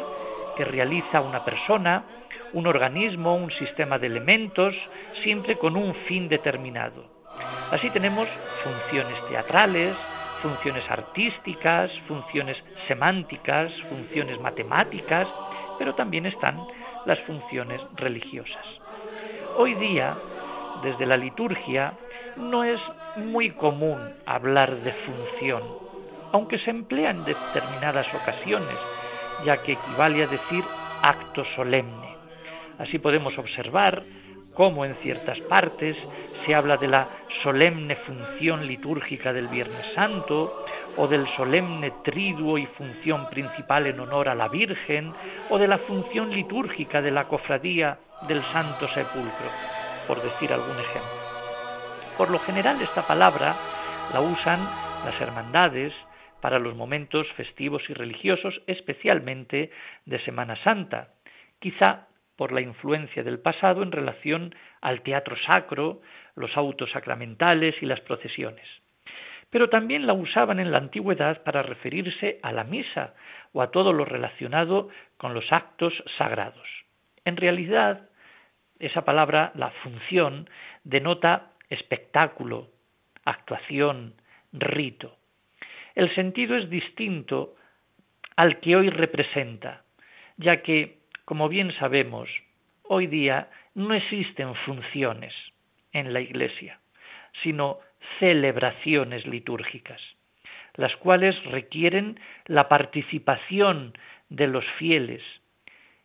que 0.55 0.63
realiza 0.63 1.21
una 1.21 1.43
persona, 1.43 2.03
un 2.53 2.67
organismo, 2.67 3.35
un 3.35 3.51
sistema 3.51 3.97
de 3.97 4.07
elementos, 4.07 4.75
siempre 5.23 5.57
con 5.57 5.75
un 5.75 5.95
fin 6.07 6.29
determinado. 6.29 7.05
Así 7.71 7.89
tenemos 7.89 8.27
funciones 8.63 9.27
teatrales, 9.27 9.95
funciones 10.41 10.83
artísticas, 10.89 11.91
funciones 12.07 12.57
semánticas, 12.87 13.71
funciones 13.89 14.39
matemáticas, 14.39 15.27
pero 15.79 15.95
también 15.95 16.25
están 16.25 16.59
las 17.05 17.19
funciones 17.21 17.81
religiosas. 17.95 18.65
Hoy 19.57 19.73
día, 19.75 20.15
desde 20.83 21.05
la 21.05 21.17
liturgia, 21.17 21.93
no 22.37 22.63
es 22.63 22.79
muy 23.17 23.51
común 23.51 23.99
hablar 24.25 24.77
de 24.77 24.93
función, 24.93 25.63
aunque 26.31 26.59
se 26.59 26.69
emplea 26.69 27.11
en 27.11 27.23
determinadas 27.23 28.07
ocasiones, 28.13 28.77
ya 29.45 29.57
que 29.57 29.73
equivale 29.73 30.23
a 30.23 30.27
decir 30.27 30.63
acto 31.01 31.43
solemne. 31.55 32.15
Así 32.77 32.99
podemos 32.99 33.37
observar 33.37 34.03
cómo 34.53 34.85
en 34.85 34.95
ciertas 34.95 35.39
partes 35.41 35.95
se 36.45 36.55
habla 36.55 36.77
de 36.77 36.87
la 36.87 37.07
solemne 37.43 37.95
función 37.95 38.65
litúrgica 38.65 39.33
del 39.33 39.47
Viernes 39.47 39.85
Santo, 39.93 40.65
o 40.97 41.07
del 41.07 41.25
solemne 41.37 41.93
triduo 42.03 42.57
y 42.57 42.65
función 42.65 43.29
principal 43.29 43.87
en 43.87 43.99
honor 43.99 44.27
a 44.27 44.35
la 44.35 44.49
Virgen, 44.49 45.13
o 45.49 45.57
de 45.57 45.67
la 45.67 45.77
función 45.77 46.31
litúrgica 46.31 47.01
de 47.01 47.11
la 47.11 47.27
cofradía 47.27 47.97
del 48.27 48.43
Santo 48.43 48.87
Sepulcro, 48.89 49.49
por 50.07 50.21
decir 50.21 50.51
algún 50.51 50.79
ejemplo. 50.79 51.11
Por 52.17 52.29
lo 52.29 52.39
general 52.39 52.81
esta 52.81 53.07
palabra 53.07 53.55
la 54.13 54.21
usan 54.21 54.59
las 55.05 55.19
hermandades 55.19 55.93
para 56.41 56.59
los 56.59 56.75
momentos 56.75 57.27
festivos 57.33 57.83
y 57.89 57.93
religiosos, 57.93 58.61
especialmente 58.67 59.71
de 60.05 60.19
Semana 60.19 60.55
Santa, 60.63 61.09
quizá 61.59 62.07
por 62.35 62.51
la 62.51 62.61
influencia 62.61 63.23
del 63.23 63.39
pasado 63.39 63.83
en 63.83 63.91
relación 63.91 64.55
al 64.81 65.01
teatro 65.01 65.35
sacro, 65.45 66.01
los 66.35 66.57
autos 66.57 66.91
sacramentales 66.91 67.75
y 67.81 67.85
las 67.85 68.01
procesiones. 68.01 68.65
Pero 69.51 69.69
también 69.69 70.07
la 70.07 70.13
usaban 70.13 70.59
en 70.59 70.71
la 70.71 70.79
antigüedad 70.79 71.43
para 71.43 71.61
referirse 71.61 72.39
a 72.41 72.51
la 72.51 72.63
misa 72.63 73.13
o 73.53 73.61
a 73.61 73.69
todo 73.69 73.93
lo 73.93 74.05
relacionado 74.05 74.89
con 75.17 75.33
los 75.33 75.51
actos 75.51 75.93
sagrados. 76.17 76.67
En 77.25 77.37
realidad, 77.37 78.09
esa 78.81 79.05
palabra, 79.05 79.51
la 79.55 79.69
función, 79.83 80.49
denota 80.83 81.51
espectáculo, 81.69 82.69
actuación, 83.23 84.15
rito. 84.51 85.15
El 85.95 86.13
sentido 86.15 86.57
es 86.57 86.69
distinto 86.69 87.55
al 88.35 88.59
que 88.59 88.75
hoy 88.75 88.89
representa, 88.89 89.83
ya 90.37 90.61
que, 90.63 90.97
como 91.25 91.47
bien 91.47 91.71
sabemos, 91.73 92.29
hoy 92.83 93.07
día 93.07 93.49
no 93.75 93.93
existen 93.93 94.55
funciones 94.65 95.33
en 95.93 96.13
la 96.13 96.21
Iglesia, 96.21 96.79
sino 97.43 97.79
celebraciones 98.19 99.25
litúrgicas, 99.27 100.01
las 100.75 100.95
cuales 100.97 101.41
requieren 101.45 102.19
la 102.45 102.67
participación 102.67 103.93
de 104.29 104.47
los 104.47 104.65
fieles 104.77 105.21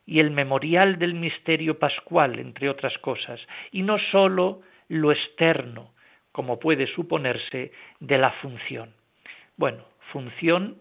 y 0.06 0.20
el 0.20 0.30
memorial 0.30 0.98
del 0.98 1.14
misterio 1.14 1.78
pascual, 1.78 2.38
entre 2.38 2.70
otras 2.70 2.96
cosas, 2.98 3.40
y 3.72 3.82
no 3.82 3.98
sólo 3.98 4.62
lo 4.88 5.10
externo, 5.10 5.92
como 6.32 6.58
puede 6.60 6.86
suponerse, 6.86 7.72
de 7.98 8.18
la 8.18 8.30
función. 8.30 8.94
Bueno, 9.56 9.84
función, 10.12 10.78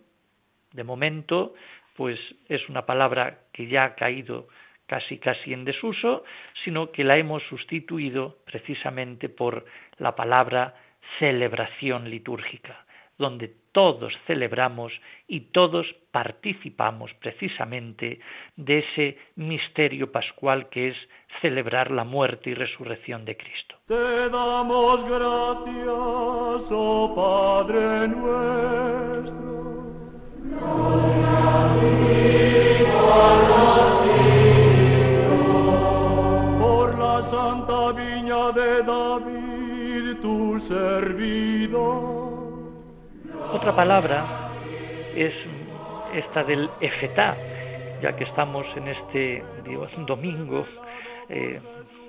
de 0.73 0.83
momento, 0.83 1.55
pues 1.95 2.19
es 2.49 2.69
una 2.69 2.85
palabra 2.85 3.39
que 3.51 3.67
ya 3.67 3.85
ha 3.85 3.95
caído 3.95 4.47
casi 4.85 5.17
casi 5.17 5.53
en 5.53 5.65
desuso, 5.65 6.23
sino 6.63 6.91
que 6.91 7.03
la 7.03 7.17
hemos 7.17 7.41
sustituido 7.43 8.37
precisamente 8.45 9.29
por 9.29 9.65
la 9.97 10.15
palabra 10.15 10.75
celebración 11.19 12.09
litúrgica. 12.09 12.84
Donde 13.17 13.53
todos 13.71 14.13
celebramos 14.25 14.93
y 15.27 15.51
todos 15.51 15.85
participamos 16.11 17.13
precisamente 17.15 18.19
de 18.55 18.79
ese 18.79 19.17
misterio 19.35 20.11
pascual 20.11 20.69
que 20.69 20.89
es 20.89 20.97
celebrar 21.41 21.91
la 21.91 22.05
muerte 22.05 22.51
y 22.51 22.53
resurrección 22.53 23.25
de 23.25 23.35
Cristo. 23.35 23.75
Te 23.87 24.29
damos 24.29 25.03
gracias, 25.03 26.71
oh 26.71 27.13
Padre 27.15 28.07
nuestro. 28.07 29.55
Por 36.59 36.97
la 36.97 37.21
santa 37.23 37.91
viña 37.91 38.51
de 38.53 38.83
David, 38.83 40.21
tu 40.21 40.59
servidor. 40.59 41.54
Otra 43.55 43.73
palabra 43.73 44.25
es 45.15 45.33
esta 46.13 46.43
del 46.43 46.69
efetá, 46.81 47.37
ya 48.01 48.13
que 48.13 48.25
estamos 48.25 48.65
en 48.75 48.89
este 48.89 49.43
domingo 50.05 50.65
eh, 51.29 51.61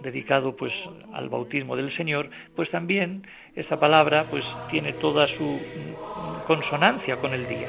dedicado 0.02 0.56
pues 0.56 0.72
al 1.12 1.28
bautismo 1.28 1.76
del 1.76 1.96
Señor, 1.96 2.30
pues 2.56 2.68
también 2.72 3.24
esta 3.54 3.78
palabra 3.78 4.24
pues 4.28 4.44
tiene 4.72 4.94
toda 4.94 5.28
su 5.28 5.60
consonancia 6.48 7.18
con 7.18 7.32
el 7.32 7.46
día. 7.46 7.68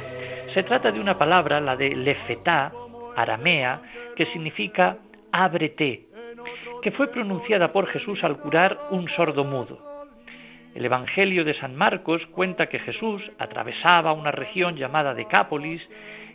Se 0.56 0.64
trata 0.64 0.92
de 0.92 1.00
una 1.00 1.16
palabra, 1.16 1.62
la 1.62 1.76
de 1.76 1.96
lefetá, 1.96 2.72
aramea, 3.16 3.80
que 4.16 4.26
significa 4.34 4.98
ábrete, 5.32 6.08
que 6.82 6.92
fue 6.94 7.10
pronunciada 7.10 7.68
por 7.68 7.86
Jesús 7.90 8.24
al 8.24 8.38
curar 8.40 8.76
un 8.90 9.08
sordo 9.10 9.44
mudo. 9.44 9.97
El 10.78 10.86
Evangelio 10.86 11.44
de 11.44 11.56
San 11.56 11.76
Marcos 11.76 12.24
cuenta 12.28 12.68
que 12.68 12.78
Jesús 12.78 13.24
atravesaba 13.40 14.14
una 14.14 14.30
región 14.30 14.76
llamada 14.76 15.16
Decápolis 15.16 15.82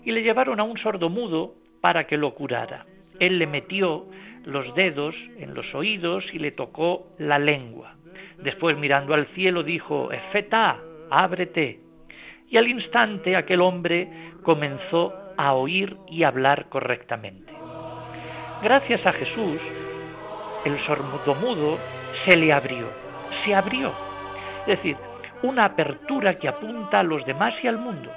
y 0.05 0.11
le 0.11 0.24
llevaron 0.24 0.59
a 0.59 0.64
un 0.64 0.76
sordo 0.78 1.09
mudo 1.09 1.55
para 1.80 2.09
que 2.09 2.16
lo 2.16 2.34
curara. 2.34 2.84
Él 3.20 3.38
le 3.38 3.47
metió 3.47 4.07
los 4.45 4.74
dedos 4.74 5.14
en 5.38 5.55
los 5.55 5.72
oídos 5.76 6.24
y 6.32 6.40
le 6.40 6.51
tocó 6.51 7.07
la 7.18 7.38
lengua. 7.38 7.95
Después 8.38 8.76
mirando 8.76 9.14
al 9.14 9.26
cielo 9.26 9.62
dijo, 9.62 10.11
Efeta, 10.11 10.80
ábrete. 11.09 11.78
Y 12.51 12.57
al 12.57 12.66
instante 12.66 13.36
aquel 13.36 13.61
hombre 13.61 14.09
comenzó 14.43 15.14
a 15.36 15.53
oír 15.53 15.97
y 16.09 16.24
hablar 16.24 16.68
correctamente. 16.68 17.53
Gracias 18.61 19.07
a 19.07 19.12
Jesús, 19.12 19.61
el 20.64 20.76
sordomudo 20.80 21.78
se 22.24 22.36
le 22.36 22.53
abrió, 22.53 22.88
se 23.45 23.55
abrió. 23.55 24.12
Es 24.67 24.79
decir, 24.79 24.97
una 25.43 25.65
apertura 25.65 26.35
que 26.35 26.49
apunta 26.49 27.01
a 27.01 27.03
los 27.03 27.25
demás 27.27 27.55
y 27.63 27.69
al 27.69 27.79
mundo. 27.79 28.11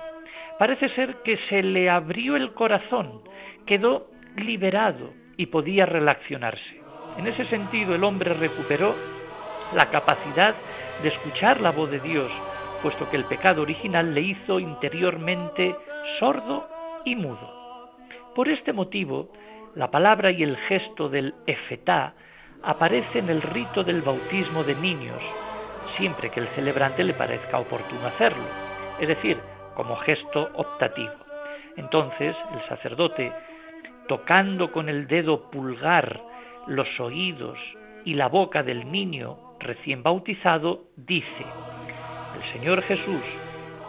Parece 0.59 0.89
ser 0.89 1.17
que 1.23 1.37
se 1.49 1.63
le 1.63 1.89
abrió 1.89 2.35
el 2.35 2.53
corazón, 2.53 3.21
quedó 3.65 4.07
liberado, 4.37 5.11
y 5.37 5.47
podía 5.47 5.85
relacionarse. 5.85 6.81
En 7.17 7.27
ese 7.27 7.45
sentido, 7.45 7.95
el 7.95 8.03
hombre 8.03 8.33
recuperó 8.33 8.95
la 9.73 9.89
capacidad 9.89 10.55
de 11.01 11.09
escuchar 11.09 11.61
la 11.61 11.71
voz 11.71 11.91
de 11.91 11.99
Dios, 11.99 12.31
puesto 12.81 13.09
que 13.09 13.17
el 13.17 13.25
pecado 13.25 13.61
original 13.61 14.13
le 14.13 14.21
hizo 14.21 14.59
interiormente 14.59 15.75
sordo 16.19 16.67
y 17.03 17.15
mudo. 17.15 17.91
Por 18.35 18.49
este 18.49 18.73
motivo, 18.73 19.31
la 19.75 19.91
palabra 19.91 20.31
y 20.31 20.43
el 20.43 20.57
gesto 20.57 21.09
del 21.09 21.33
efetá 21.47 22.13
aparece 22.63 23.19
en 23.19 23.29
el 23.29 23.41
rito 23.41 23.83
del 23.83 24.01
bautismo 24.01 24.63
de 24.63 24.75
niños, 24.75 25.21
siempre 25.97 26.29
que 26.29 26.39
el 26.39 26.47
celebrante 26.49 27.03
le 27.03 27.13
parezca 27.13 27.59
oportuno 27.59 28.07
hacerlo, 28.07 28.43
es 28.99 29.07
decir, 29.07 29.37
como 29.75 29.95
gesto 29.97 30.49
optativo. 30.55 31.13
Entonces, 31.75 32.35
el 32.53 32.67
sacerdote 32.69 33.31
tocando 34.07 34.71
con 34.71 34.89
el 34.89 35.07
dedo 35.07 35.49
pulgar 35.49 36.21
los 36.67 36.87
oídos 36.99 37.57
y 38.03 38.13
la 38.13 38.27
boca 38.27 38.63
del 38.63 38.91
niño 38.91 39.37
recién 39.59 40.03
bautizado, 40.03 40.85
dice, 40.95 41.45
el 42.35 42.53
Señor 42.53 42.81
Jesús, 42.83 43.23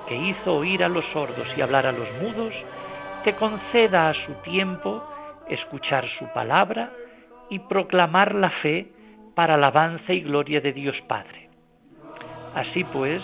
que 0.08 0.16
hizo 0.16 0.54
oír 0.54 0.84
a 0.84 0.88
los 0.88 1.04
sordos 1.06 1.46
y 1.56 1.60
hablar 1.60 1.86
a 1.86 1.92
los 1.92 2.08
mudos, 2.22 2.54
te 3.24 3.34
conceda 3.34 4.08
a 4.08 4.14
su 4.14 4.32
tiempo 4.42 5.04
escuchar 5.48 6.06
su 6.18 6.26
palabra 6.32 6.90
y 7.50 7.58
proclamar 7.58 8.34
la 8.34 8.50
fe 8.50 8.92
para 9.34 9.54
alabanza 9.54 10.12
y 10.12 10.20
gloria 10.20 10.60
de 10.60 10.72
Dios 10.72 10.96
Padre. 11.06 11.45
Así 12.56 12.84
pues, 12.84 13.22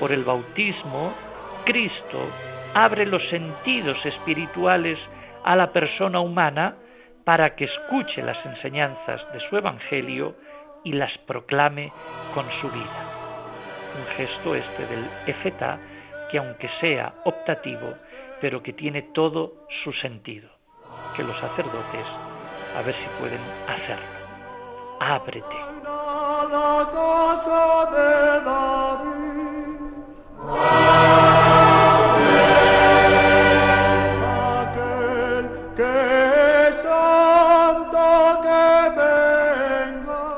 por 0.00 0.10
el 0.10 0.24
bautismo, 0.24 1.12
Cristo 1.64 2.18
abre 2.72 3.04
los 3.04 3.22
sentidos 3.28 4.04
espirituales 4.06 4.98
a 5.44 5.54
la 5.54 5.70
persona 5.70 6.20
humana 6.20 6.74
para 7.24 7.54
que 7.56 7.66
escuche 7.66 8.22
las 8.22 8.44
enseñanzas 8.46 9.20
de 9.34 9.40
su 9.48 9.56
Evangelio 9.58 10.34
y 10.82 10.92
las 10.92 11.16
proclame 11.26 11.92
con 12.32 12.44
su 12.60 12.70
vida. 12.70 13.04
Un 13.98 14.06
gesto 14.16 14.54
este 14.54 14.86
del 14.86 15.04
efeta 15.26 15.78
que 16.30 16.38
aunque 16.38 16.68
sea 16.80 17.14
optativo, 17.24 17.94
pero 18.40 18.62
que 18.62 18.72
tiene 18.72 19.02
todo 19.02 19.66
su 19.84 19.92
sentido. 19.92 20.48
Que 21.14 21.22
los 21.22 21.36
sacerdotes 21.38 22.06
a 22.76 22.82
ver 22.82 22.94
si 22.94 23.06
pueden 23.20 23.40
hacerlo. 23.68 24.04
Ábrete. 25.00 25.63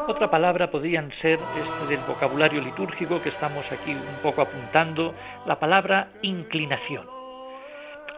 Otra 0.09 0.31
palabra 0.31 0.71
podrían 0.71 1.13
ser 1.21 1.39
este 1.57 1.87
del 1.89 2.01
vocabulario 2.09 2.63
litúrgico 2.63 3.21
que 3.23 3.29
estamos 3.29 3.71
aquí 3.71 3.93
un 3.93 4.23
poco 4.23 4.41
apuntando, 4.41 5.15
la 5.45 5.59
palabra 5.59 6.09
inclinación. 6.23 7.07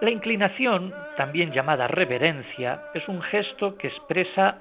La 0.01 0.11
inclinación, 0.11 0.95
también 1.17 1.51
llamada 1.51 1.89
reverencia, 1.89 2.83
es 2.95 3.09
un 3.09 3.21
gesto 3.21 3.77
que 3.77 3.89
expresa 3.89 4.59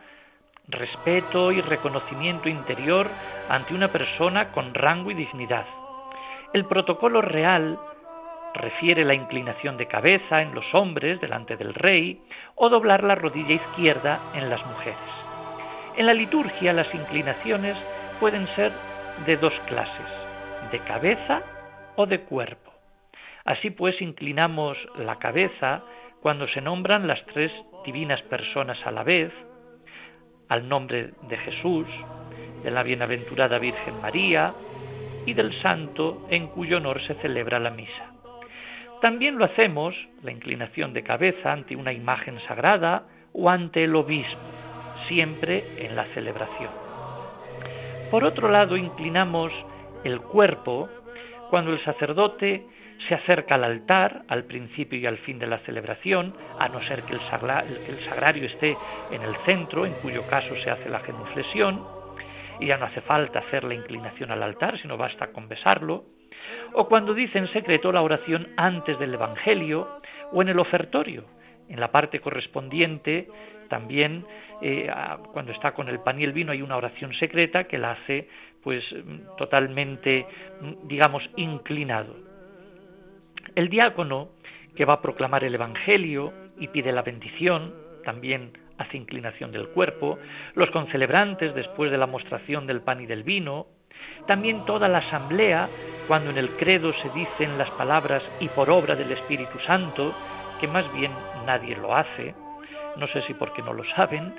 respeto 0.67 1.51
y 1.51 1.61
reconocimiento 1.61 2.49
interior 2.49 3.07
ante 3.49 3.73
una 3.73 3.87
persona 3.89 4.51
con 4.51 4.73
rango 4.73 5.11
y 5.11 5.13
dignidad. 5.13 5.65
El 6.53 6.65
protocolo 6.65 7.21
real 7.21 7.79
refiere 8.53 9.05
la 9.05 9.13
inclinación 9.13 9.77
de 9.77 9.87
cabeza 9.87 10.41
en 10.41 10.53
los 10.53 10.65
hombres 10.73 11.21
delante 11.21 11.55
del 11.57 11.73
rey 11.73 12.21
o 12.55 12.69
doblar 12.69 13.03
la 13.03 13.15
rodilla 13.15 13.55
izquierda 13.55 14.19
en 14.33 14.49
las 14.49 14.65
mujeres. 14.65 14.97
En 15.95 16.05
la 16.05 16.13
liturgia 16.13 16.73
las 16.73 16.93
inclinaciones 16.93 17.77
pueden 18.19 18.47
ser 18.55 18.71
de 19.25 19.37
dos 19.37 19.53
clases, 19.67 20.05
de 20.71 20.79
cabeza 20.79 21.41
o 21.95 22.05
de 22.05 22.21
cuerpo. 22.21 22.71
Así 23.45 23.69
pues 23.69 24.01
inclinamos 24.01 24.77
la 24.97 25.17
cabeza 25.17 25.83
cuando 26.21 26.47
se 26.49 26.61
nombran 26.61 27.07
las 27.07 27.23
tres 27.27 27.51
divinas 27.85 28.21
personas 28.23 28.77
a 28.85 28.91
la 28.91 29.03
vez, 29.03 29.31
al 30.49 30.67
nombre 30.67 31.11
de 31.27 31.37
Jesús, 31.37 31.87
de 32.63 32.71
la 32.71 32.83
bienaventurada 32.83 33.59
Virgen 33.59 34.01
María 34.01 34.53
y 35.25 35.33
del 35.33 35.53
santo 35.61 36.25
en 36.29 36.47
cuyo 36.47 36.77
honor 36.77 37.01
se 37.05 37.15
celebra 37.15 37.59
la 37.59 37.71
misa. 37.71 38.13
También 39.01 39.37
lo 39.37 39.45
hacemos, 39.45 39.93
la 40.23 40.31
inclinación 40.31 40.93
de 40.93 41.03
cabeza, 41.03 41.51
ante 41.51 41.75
una 41.75 41.93
imagen 41.93 42.39
sagrada 42.47 43.03
o 43.33 43.49
ante 43.49 43.83
el 43.83 43.95
obispo 43.95 44.39
siempre 45.07 45.63
en 45.77 45.95
la 45.95 46.05
celebración. 46.13 46.69
Por 48.11 48.23
otro 48.23 48.49
lado, 48.49 48.77
inclinamos 48.77 49.51
el 50.03 50.21
cuerpo 50.21 50.89
cuando 51.49 51.73
el 51.73 51.83
sacerdote 51.83 52.65
se 53.07 53.15
acerca 53.15 53.55
al 53.55 53.63
altar 53.63 54.23
al 54.27 54.45
principio 54.45 54.99
y 54.99 55.05
al 55.05 55.17
fin 55.19 55.39
de 55.39 55.47
la 55.47 55.59
celebración, 55.59 56.33
a 56.59 56.67
no 56.69 56.81
ser 56.83 57.03
que 57.03 57.13
el, 57.13 57.21
sagrario 58.09 58.45
esté 58.45 58.75
en 59.11 59.21
el 59.21 59.35
centro, 59.45 59.85
en 59.85 59.93
cuyo 59.93 60.25
caso 60.27 60.55
se 60.63 60.69
hace 60.69 60.89
la 60.89 60.99
genuflexión, 60.99 61.85
y 62.59 62.67
ya 62.67 62.77
no 62.77 62.85
hace 62.85 63.01
falta 63.01 63.39
hacer 63.39 63.63
la 63.63 63.75
inclinación 63.75 64.31
al 64.31 64.41
altar, 64.41 64.79
sino 64.81 64.97
basta 64.97 65.27
con 65.27 65.47
besarlo, 65.47 66.05
o 66.73 66.87
cuando 66.87 67.13
dice 67.13 67.37
en 67.37 67.47
secreto 67.49 67.91
la 67.91 68.01
oración 68.01 68.49
antes 68.57 68.97
del 68.99 69.13
Evangelio 69.13 69.99
o 70.31 70.41
en 70.41 70.49
el 70.49 70.59
ofertorio, 70.59 71.25
en 71.69 71.79
la 71.79 71.91
parte 71.91 72.19
correspondiente 72.19 73.27
también 73.69 74.25
eh, 74.61 74.89
cuando 75.33 75.51
está 75.51 75.73
con 75.73 75.89
el 75.89 75.99
pan 75.99 76.19
y 76.19 76.23
el 76.23 76.31
vino 76.31 76.51
hay 76.51 76.61
una 76.61 76.77
oración 76.77 77.13
secreta 77.13 77.65
que 77.65 77.77
la 77.77 77.91
hace 77.91 78.29
pues 78.63 78.83
totalmente 79.37 80.25
digamos 80.83 81.23
inclinado. 81.35 82.26
El 83.55 83.69
diácono 83.69 84.29
que 84.75 84.85
va 84.85 84.93
a 84.93 85.01
proclamar 85.01 85.43
el 85.43 85.55
evangelio 85.55 86.33
y 86.59 86.67
pide 86.67 86.91
la 86.91 87.01
bendición 87.01 87.73
también 88.03 88.51
hace 88.77 88.97
inclinación 88.97 89.51
del 89.51 89.69
cuerpo, 89.69 90.19
los 90.53 90.69
concelebrantes 90.71 91.53
después 91.55 91.91
de 91.91 91.97
la 91.97 92.05
mostración 92.05 92.67
del 92.67 92.81
pan 92.81 93.01
y 93.01 93.05
del 93.05 93.23
vino, 93.23 93.67
También 94.27 94.65
toda 94.65 94.87
la 94.87 94.99
asamblea, 94.99 95.67
cuando 96.07 96.29
en 96.29 96.37
el 96.37 96.49
credo 96.51 96.93
se 96.93 97.09
dicen 97.09 97.57
las 97.57 97.69
palabras 97.71 98.21
y 98.39 98.47
por 98.49 98.69
obra 98.69 98.95
del 98.95 99.11
Espíritu 99.11 99.57
Santo, 99.65 100.13
que 100.59 100.67
más 100.67 100.85
bien 100.93 101.11
nadie 101.45 101.75
lo 101.75 101.95
hace, 101.95 102.35
no 102.97 103.07
sé 103.07 103.21
si 103.23 103.33
porque 103.33 103.61
no 103.61 103.73
lo 103.73 103.83
saben 103.95 104.33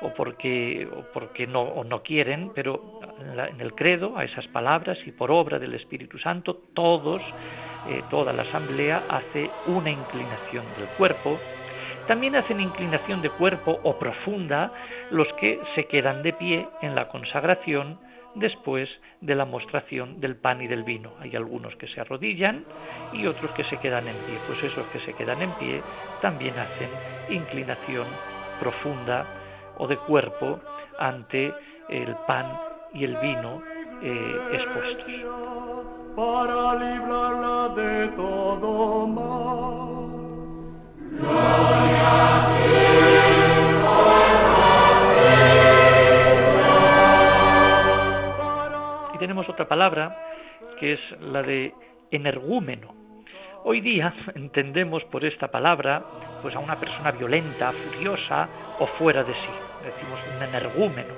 o 0.00 0.12
porque, 0.14 0.88
o 0.90 1.02
porque 1.12 1.46
no, 1.46 1.62
o 1.62 1.84
no 1.84 2.02
quieren, 2.02 2.50
pero 2.54 3.00
en, 3.20 3.60
el 3.60 3.74
credo, 3.74 4.16
a 4.16 4.24
esas 4.24 4.46
palabras 4.48 4.98
y 5.06 5.12
por 5.12 5.30
obra 5.30 5.58
del 5.58 5.74
Espíritu 5.74 6.18
Santo, 6.18 6.62
todos, 6.74 7.22
eh, 7.86 8.02
toda 8.08 8.32
la 8.32 8.42
asamblea 8.42 9.04
hace 9.08 9.50
una 9.64 9.90
inclinación 9.90 10.72
del 10.74 10.88
cuerpo. 10.88 11.40
También 12.06 12.36
hacen 12.36 12.60
inclinación 12.60 13.22
de 13.22 13.30
cuerpo 13.30 13.78
o 13.82 13.98
profunda 13.98 14.72
los 15.10 15.28
que 15.34 15.60
se 15.74 15.86
quedan 15.86 16.22
de 16.22 16.32
pie 16.32 16.68
en 16.82 16.94
la 16.94 17.08
consagración 17.08 17.98
después 18.34 18.88
de 19.20 19.34
la 19.34 19.44
mostración 19.44 20.20
del 20.20 20.36
pan 20.36 20.60
y 20.60 20.66
del 20.66 20.82
vino. 20.82 21.12
Hay 21.20 21.36
algunos 21.36 21.74
que 21.76 21.86
se 21.88 22.00
arrodillan 22.00 22.64
y 23.12 23.26
otros 23.26 23.52
que 23.52 23.64
se 23.64 23.78
quedan 23.78 24.08
en 24.08 24.18
pie. 24.24 24.40
Pues 24.46 24.62
esos 24.62 24.86
que 24.88 25.00
se 25.00 25.14
quedan 25.14 25.42
en 25.42 25.52
pie 25.54 25.82
también 26.20 26.58
hacen 26.58 26.90
inclinación 27.28 28.06
profunda 28.58 29.26
o 29.78 29.86
de 29.86 29.96
cuerpo 29.96 30.60
ante 30.98 31.52
el 31.88 32.14
pan 32.26 32.46
y 32.92 33.04
el 33.04 33.16
vino 33.16 33.62
eh, 34.02 34.36
expuestos. 34.52 35.83
Para 36.16 36.76
librarla 36.76 37.68
de 37.74 38.08
todo 38.08 39.06
mal. 39.08 39.94
Y 49.12 49.18
tenemos 49.18 49.48
otra 49.48 49.66
palabra 49.66 50.16
que 50.78 50.92
es 50.92 51.00
la 51.20 51.42
de 51.42 51.74
energúmeno. 52.12 52.94
Hoy 53.64 53.80
día 53.80 54.14
entendemos 54.36 55.02
por 55.04 55.24
esta 55.24 55.48
palabra 55.48 56.04
pues 56.42 56.54
a 56.54 56.60
una 56.60 56.78
persona 56.78 57.10
violenta, 57.10 57.72
furiosa 57.72 58.48
o 58.78 58.86
fuera 58.86 59.24
de 59.24 59.34
sí. 59.34 59.50
Decimos 59.84 60.20
un 60.36 60.42
energúmeno. 60.44 61.14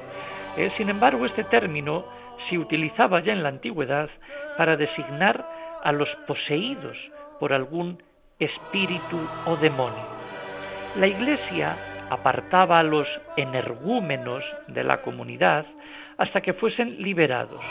Eh, 0.56 0.70
sin 0.78 0.88
embargo, 0.88 1.26
este 1.26 1.44
término 1.44 2.06
se 2.48 2.58
utilizaba 2.58 3.20
ya 3.20 3.32
en 3.32 3.42
la 3.42 3.48
antigüedad 3.48 4.08
para 4.56 4.76
designar 4.76 5.46
a 5.82 5.92
los 5.92 6.08
poseídos 6.26 6.96
por 7.38 7.52
algún 7.52 8.02
espíritu 8.38 9.18
o 9.46 9.56
demonio. 9.56 10.04
La 10.96 11.06
Iglesia 11.06 11.76
apartaba 12.10 12.78
a 12.78 12.82
los 12.82 13.06
energúmenos 13.36 14.44
de 14.68 14.84
la 14.84 15.02
comunidad 15.02 15.66
hasta 16.18 16.40
que 16.40 16.54
fuesen 16.54 17.02
liberados. 17.02 17.64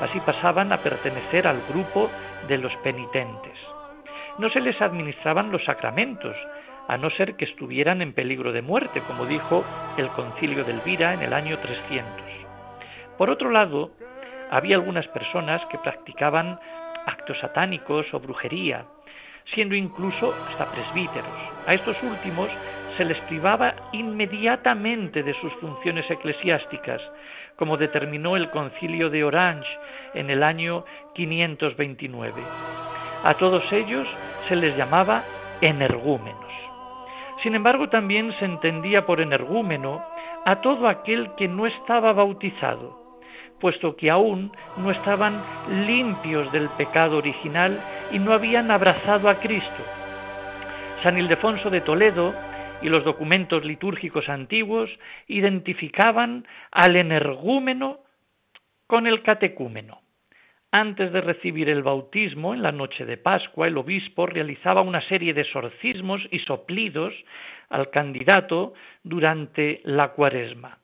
Así 0.00 0.20
pasaban 0.20 0.72
a 0.72 0.78
pertenecer 0.78 1.46
al 1.46 1.62
grupo 1.68 2.10
de 2.48 2.58
los 2.58 2.74
penitentes. 2.76 3.58
No 4.38 4.50
se 4.50 4.60
les 4.60 4.80
administraban 4.80 5.52
los 5.52 5.64
sacramentos, 5.64 6.36
a 6.88 6.96
no 6.96 7.10
ser 7.10 7.36
que 7.36 7.44
estuvieran 7.44 8.02
en 8.02 8.12
peligro 8.12 8.52
de 8.52 8.62
muerte, 8.62 9.00
como 9.06 9.26
dijo 9.26 9.64
el 9.96 10.08
concilio 10.08 10.64
de 10.64 10.72
Elvira 10.72 11.14
en 11.14 11.22
el 11.22 11.32
año 11.32 11.56
300. 11.58 12.31
Por 13.22 13.30
otro 13.30 13.50
lado, 13.50 13.92
había 14.50 14.74
algunas 14.74 15.06
personas 15.06 15.64
que 15.66 15.78
practicaban 15.78 16.58
actos 17.06 17.38
satánicos 17.38 18.12
o 18.12 18.18
brujería, 18.18 18.84
siendo 19.54 19.76
incluso 19.76 20.34
hasta 20.48 20.66
presbíteros. 20.66 21.30
A 21.68 21.72
estos 21.72 22.02
últimos 22.02 22.48
se 22.96 23.04
les 23.04 23.16
privaba 23.28 23.76
inmediatamente 23.92 25.22
de 25.22 25.34
sus 25.34 25.52
funciones 25.60 26.10
eclesiásticas, 26.10 27.00
como 27.54 27.76
determinó 27.76 28.36
el 28.36 28.50
concilio 28.50 29.08
de 29.08 29.22
Orange 29.22 29.68
en 30.14 30.28
el 30.28 30.42
año 30.42 30.84
529. 31.14 32.42
A 33.22 33.34
todos 33.34 33.62
ellos 33.72 34.08
se 34.48 34.56
les 34.56 34.76
llamaba 34.76 35.22
energúmenos. 35.60 36.52
Sin 37.44 37.54
embargo, 37.54 37.88
también 37.88 38.32
se 38.40 38.46
entendía 38.46 39.06
por 39.06 39.20
energúmeno 39.20 40.04
a 40.44 40.60
todo 40.60 40.88
aquel 40.88 41.36
que 41.36 41.46
no 41.46 41.68
estaba 41.68 42.12
bautizado, 42.12 43.01
puesto 43.62 43.94
que 43.94 44.10
aún 44.10 44.50
no 44.76 44.90
estaban 44.90 45.40
limpios 45.86 46.50
del 46.50 46.68
pecado 46.70 47.18
original 47.18 47.78
y 48.10 48.18
no 48.18 48.32
habían 48.32 48.72
abrazado 48.72 49.28
a 49.28 49.36
Cristo. 49.36 49.84
San 51.04 51.16
Ildefonso 51.16 51.70
de 51.70 51.80
Toledo 51.80 52.34
y 52.82 52.88
los 52.88 53.04
documentos 53.04 53.64
litúrgicos 53.64 54.28
antiguos 54.28 54.90
identificaban 55.28 56.44
al 56.72 56.96
energúmeno 56.96 58.00
con 58.88 59.06
el 59.06 59.22
catecúmeno. 59.22 60.00
Antes 60.72 61.12
de 61.12 61.20
recibir 61.20 61.68
el 61.68 61.84
bautismo, 61.84 62.54
en 62.54 62.62
la 62.62 62.72
noche 62.72 63.04
de 63.06 63.16
Pascua, 63.16 63.68
el 63.68 63.78
obispo 63.78 64.26
realizaba 64.26 64.80
una 64.80 65.02
serie 65.02 65.34
de 65.34 65.42
exorcismos 65.42 66.20
y 66.32 66.40
soplidos 66.40 67.14
al 67.68 67.90
candidato 67.90 68.74
durante 69.04 69.82
la 69.84 70.08
cuaresma. 70.08 70.81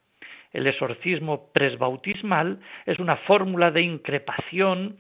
El 0.59 0.67
exorcismo 0.67 1.53
presbautismal 1.53 2.59
es 2.85 2.99
una 2.99 3.17
fórmula 3.19 3.71
de 3.71 3.83
increpación 3.83 4.99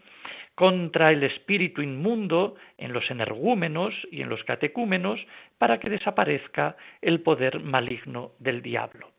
contra 0.54 1.10
el 1.10 1.24
espíritu 1.24 1.82
inmundo 1.82 2.54
en 2.76 2.92
los 2.92 3.10
energúmenos 3.10 3.92
y 4.12 4.22
en 4.22 4.28
los 4.28 4.44
catecúmenos 4.44 5.18
para 5.58 5.80
que 5.80 5.90
desaparezca 5.90 6.76
el 7.02 7.22
poder 7.22 7.58
maligno 7.58 8.34
del 8.38 8.62
diablo. 8.62 9.10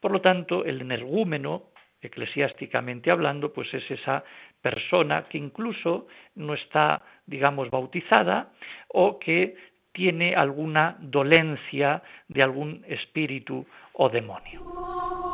Por 0.00 0.10
lo 0.10 0.20
tanto, 0.20 0.64
el 0.64 0.80
energúmeno, 0.80 1.70
eclesiásticamente 2.00 3.12
hablando, 3.12 3.52
pues 3.52 3.72
es 3.72 3.88
esa 3.88 4.24
persona 4.60 5.26
que 5.28 5.38
incluso 5.38 6.08
no 6.34 6.54
está, 6.54 7.00
digamos, 7.26 7.70
bautizada 7.70 8.50
o 8.88 9.20
que 9.20 9.54
tiene 9.92 10.34
alguna 10.34 10.96
dolencia 10.98 12.02
de 12.26 12.42
algún 12.42 12.84
espíritu 12.88 13.64
o 13.92 14.08
demonio. 14.08 15.25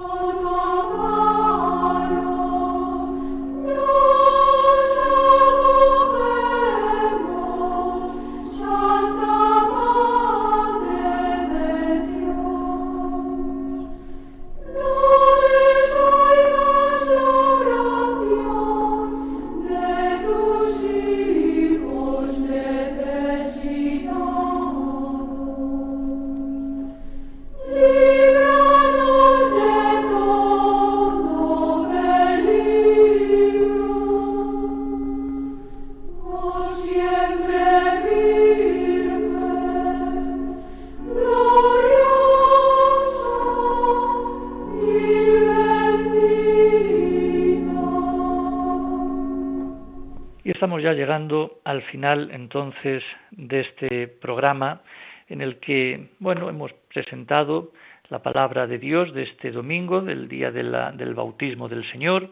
Ya 50.82 50.92
llegando 50.92 51.60
al 51.64 51.82
final 51.82 52.30
entonces 52.32 53.02
de 53.30 53.60
este 53.60 54.08
programa 54.08 54.82
en 55.28 55.40
el 55.40 55.58
que, 55.58 56.08
bueno, 56.18 56.48
hemos 56.50 56.72
presentado 56.92 57.72
la 58.08 58.22
palabra 58.22 58.66
de 58.66 58.78
Dios 58.78 59.14
de 59.14 59.22
este 59.22 59.50
domingo, 59.50 60.02
del 60.02 60.28
día 60.28 60.50
del 60.50 61.14
bautismo 61.14 61.68
del 61.68 61.90
Señor. 61.90 62.28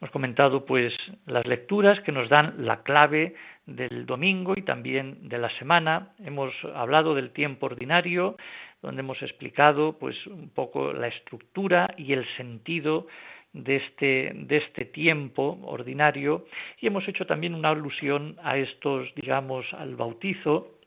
Hemos 0.00 0.12
comentado 0.12 0.64
pues 0.64 0.94
las 1.26 1.46
lecturas 1.46 1.98
que 2.02 2.12
nos 2.12 2.28
dan 2.28 2.54
la 2.58 2.82
clave 2.82 3.34
del 3.66 4.06
domingo 4.06 4.54
y 4.56 4.62
también 4.62 5.28
de 5.28 5.38
la 5.38 5.50
semana. 5.58 6.10
Hemos 6.24 6.54
hablado 6.74 7.14
del 7.14 7.30
tiempo 7.30 7.66
ordinario, 7.66 8.36
donde 8.82 9.00
hemos 9.00 9.20
explicado 9.22 9.98
pues 9.98 10.14
un 10.26 10.50
poco 10.50 10.92
la 10.92 11.08
estructura 11.08 11.92
y 11.96 12.12
el 12.12 12.24
sentido 12.36 13.08
de 13.52 13.76
este, 13.76 14.32
de 14.34 14.56
este 14.58 14.84
tiempo 14.84 15.58
ordinario 15.64 16.46
y 16.80 16.86
hemos 16.86 17.06
hecho 17.08 17.26
también 17.26 17.54
una 17.54 17.70
alusión 17.70 18.36
a 18.42 18.56
estos, 18.56 19.12
digamos, 19.14 19.66
al 19.74 19.96
bautizo, 19.96 20.78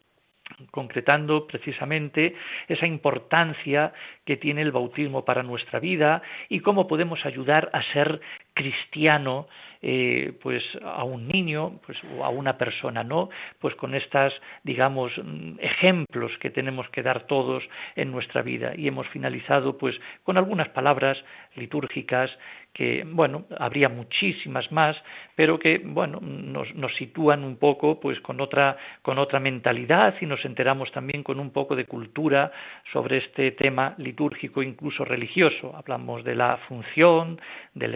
concretando 0.72 1.48
precisamente 1.48 2.36
esa 2.68 2.86
importancia 2.86 3.94
que 4.26 4.38
tiene 4.38 4.62
el 4.62 4.72
bautismo 4.72 5.26
para 5.26 5.44
nuestra 5.44 5.80
vida 5.80 6.22
y 6.50 6.60
cómo 6.60 6.88
podemos 6.88 7.26
ayudar 7.26 7.70
a 7.74 7.82
ser 7.94 8.22
cristiano 8.54 9.48
eh, 9.82 10.34
pues 10.44 10.64
a 10.84 11.04
un 11.04 11.28
niño 11.28 11.80
pues 11.86 11.98
o 12.16 12.24
a 12.24 12.30
una 12.30 12.58
persona 12.58 13.04
no 13.04 13.30
pues 13.60 13.74
con 13.76 13.96
estas 13.96 14.34
digamos 14.64 15.12
mm, 15.18 15.54
ejemplos 15.60 16.32
que 16.40 16.52
tenemos 16.52 16.88
que 16.90 17.02
dar 17.02 17.26
todos 17.26 17.64
en 17.96 18.12
nuestra 18.12 18.42
vida 18.42 18.74
y 18.76 18.88
hemos 18.88 19.08
finalizado 19.08 19.78
pues 19.78 19.96
con 20.24 20.38
algunas 20.38 20.70
palabras 20.70 21.18
litúrgicas 21.56 22.30
que, 22.74 23.04
bueno, 23.06 23.46
habría 23.60 23.90
muchísimas 23.90 24.72
más, 24.72 24.96
pero 25.36 25.60
que, 25.60 25.82
bueno, 25.84 26.20
nos, 26.22 26.74
nos, 26.74 26.96
sitúan 26.96 27.44
un 27.44 27.58
poco, 27.58 28.00
pues, 28.00 28.20
con 28.22 28.40
otra, 28.40 28.78
con 29.02 29.20
otra 29.20 29.40
mentalidad 29.40 30.16
y 30.22 30.26
nos 30.26 30.44
enteramos 30.46 30.92
también 30.92 31.24
con 31.24 31.40
un 31.40 31.52
poco 31.52 31.76
de 31.76 31.86
cultura 31.86 32.52
sobre 32.94 33.18
este 33.18 33.52
tema 33.52 33.94
litúrgico, 33.98 34.64
incluso 34.64 35.04
religioso. 35.04 35.76
Hablamos 35.76 36.24
de 36.24 36.36
la 36.36 36.58
función, 36.68 37.42
del 37.74 37.96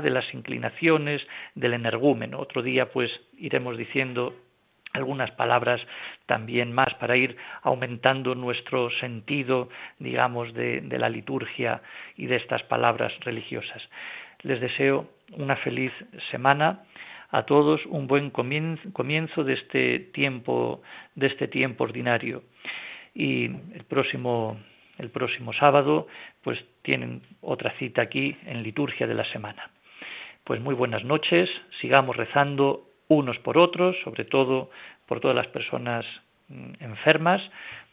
de 0.00 0.10
las 0.10 0.32
inclinaciones, 0.34 1.26
del 1.54 1.74
energúmeno. 1.74 2.38
Otro 2.38 2.62
día, 2.62 2.90
pues, 2.90 3.10
iremos 3.38 3.76
diciendo 3.76 4.34
algunas 4.92 5.30
palabras 5.32 5.80
también 6.26 6.72
más 6.72 6.92
para 6.94 7.16
ir 7.16 7.36
aumentando 7.62 8.34
nuestro 8.34 8.90
sentido, 9.00 9.68
digamos, 9.98 10.52
de, 10.54 10.82
de, 10.82 10.98
la 10.98 11.08
liturgia 11.08 11.82
y 12.16 12.26
de 12.26 12.36
estas 12.36 12.62
palabras 12.64 13.12
religiosas. 13.20 13.82
Les 14.42 14.60
deseo 14.60 15.08
una 15.32 15.56
feliz 15.56 15.92
semana 16.30 16.82
a 17.32 17.44
todos, 17.44 17.84
un 17.86 18.06
buen 18.06 18.30
comienzo 18.30 19.42
de 19.42 19.54
este 19.54 19.98
tiempo, 20.12 20.82
de 21.14 21.28
este 21.28 21.48
tiempo 21.48 21.84
ordinario. 21.84 22.44
Y 23.14 23.46
el 23.46 23.84
próximo, 23.88 24.60
el 24.98 25.10
próximo 25.10 25.52
sábado, 25.54 26.06
pues 26.42 26.62
tienen 26.82 27.22
otra 27.40 27.72
cita 27.78 28.02
aquí 28.02 28.36
en 28.44 28.62
liturgia 28.62 29.06
de 29.06 29.14
la 29.14 29.24
semana. 29.32 29.70
Pues 30.44 30.60
muy 30.60 30.74
buenas 30.74 31.04
noches, 31.04 31.48
sigamos 31.80 32.16
rezando 32.16 32.88
unos 33.08 33.38
por 33.38 33.58
otros, 33.58 33.96
sobre 34.02 34.24
todo 34.24 34.70
por 35.06 35.20
todas 35.20 35.36
las 35.36 35.46
personas 35.46 36.04
mm, 36.48 36.72
enfermas, 36.80 37.40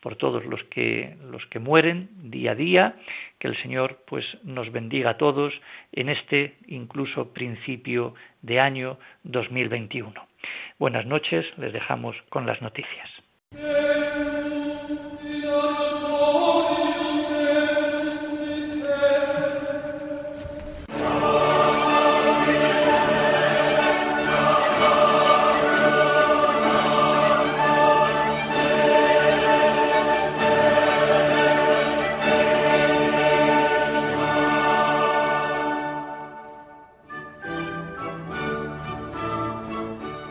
por 0.02 0.16
todos 0.16 0.44
los 0.46 0.64
que 0.66 1.16
los 1.30 1.46
que 1.48 1.60
mueren 1.60 2.10
día 2.32 2.52
a 2.52 2.56
día, 2.56 2.96
que 3.38 3.50
el 3.50 3.62
Señor 3.62 4.00
pues 4.08 4.26
nos 4.44 4.72
bendiga 4.72 5.12
a 5.12 5.18
todos 5.18 5.54
en 5.92 6.10
este 6.10 6.56
incluso 6.68 7.34
principio 7.34 8.16
de 8.42 8.60
año 8.60 8.98
2021. 9.24 10.28
Buenas 10.80 11.06
noches, 11.06 11.46
les 11.58 11.72
dejamos 11.72 12.16
con 12.30 12.48
las 12.48 12.62
noticias. 12.62 13.10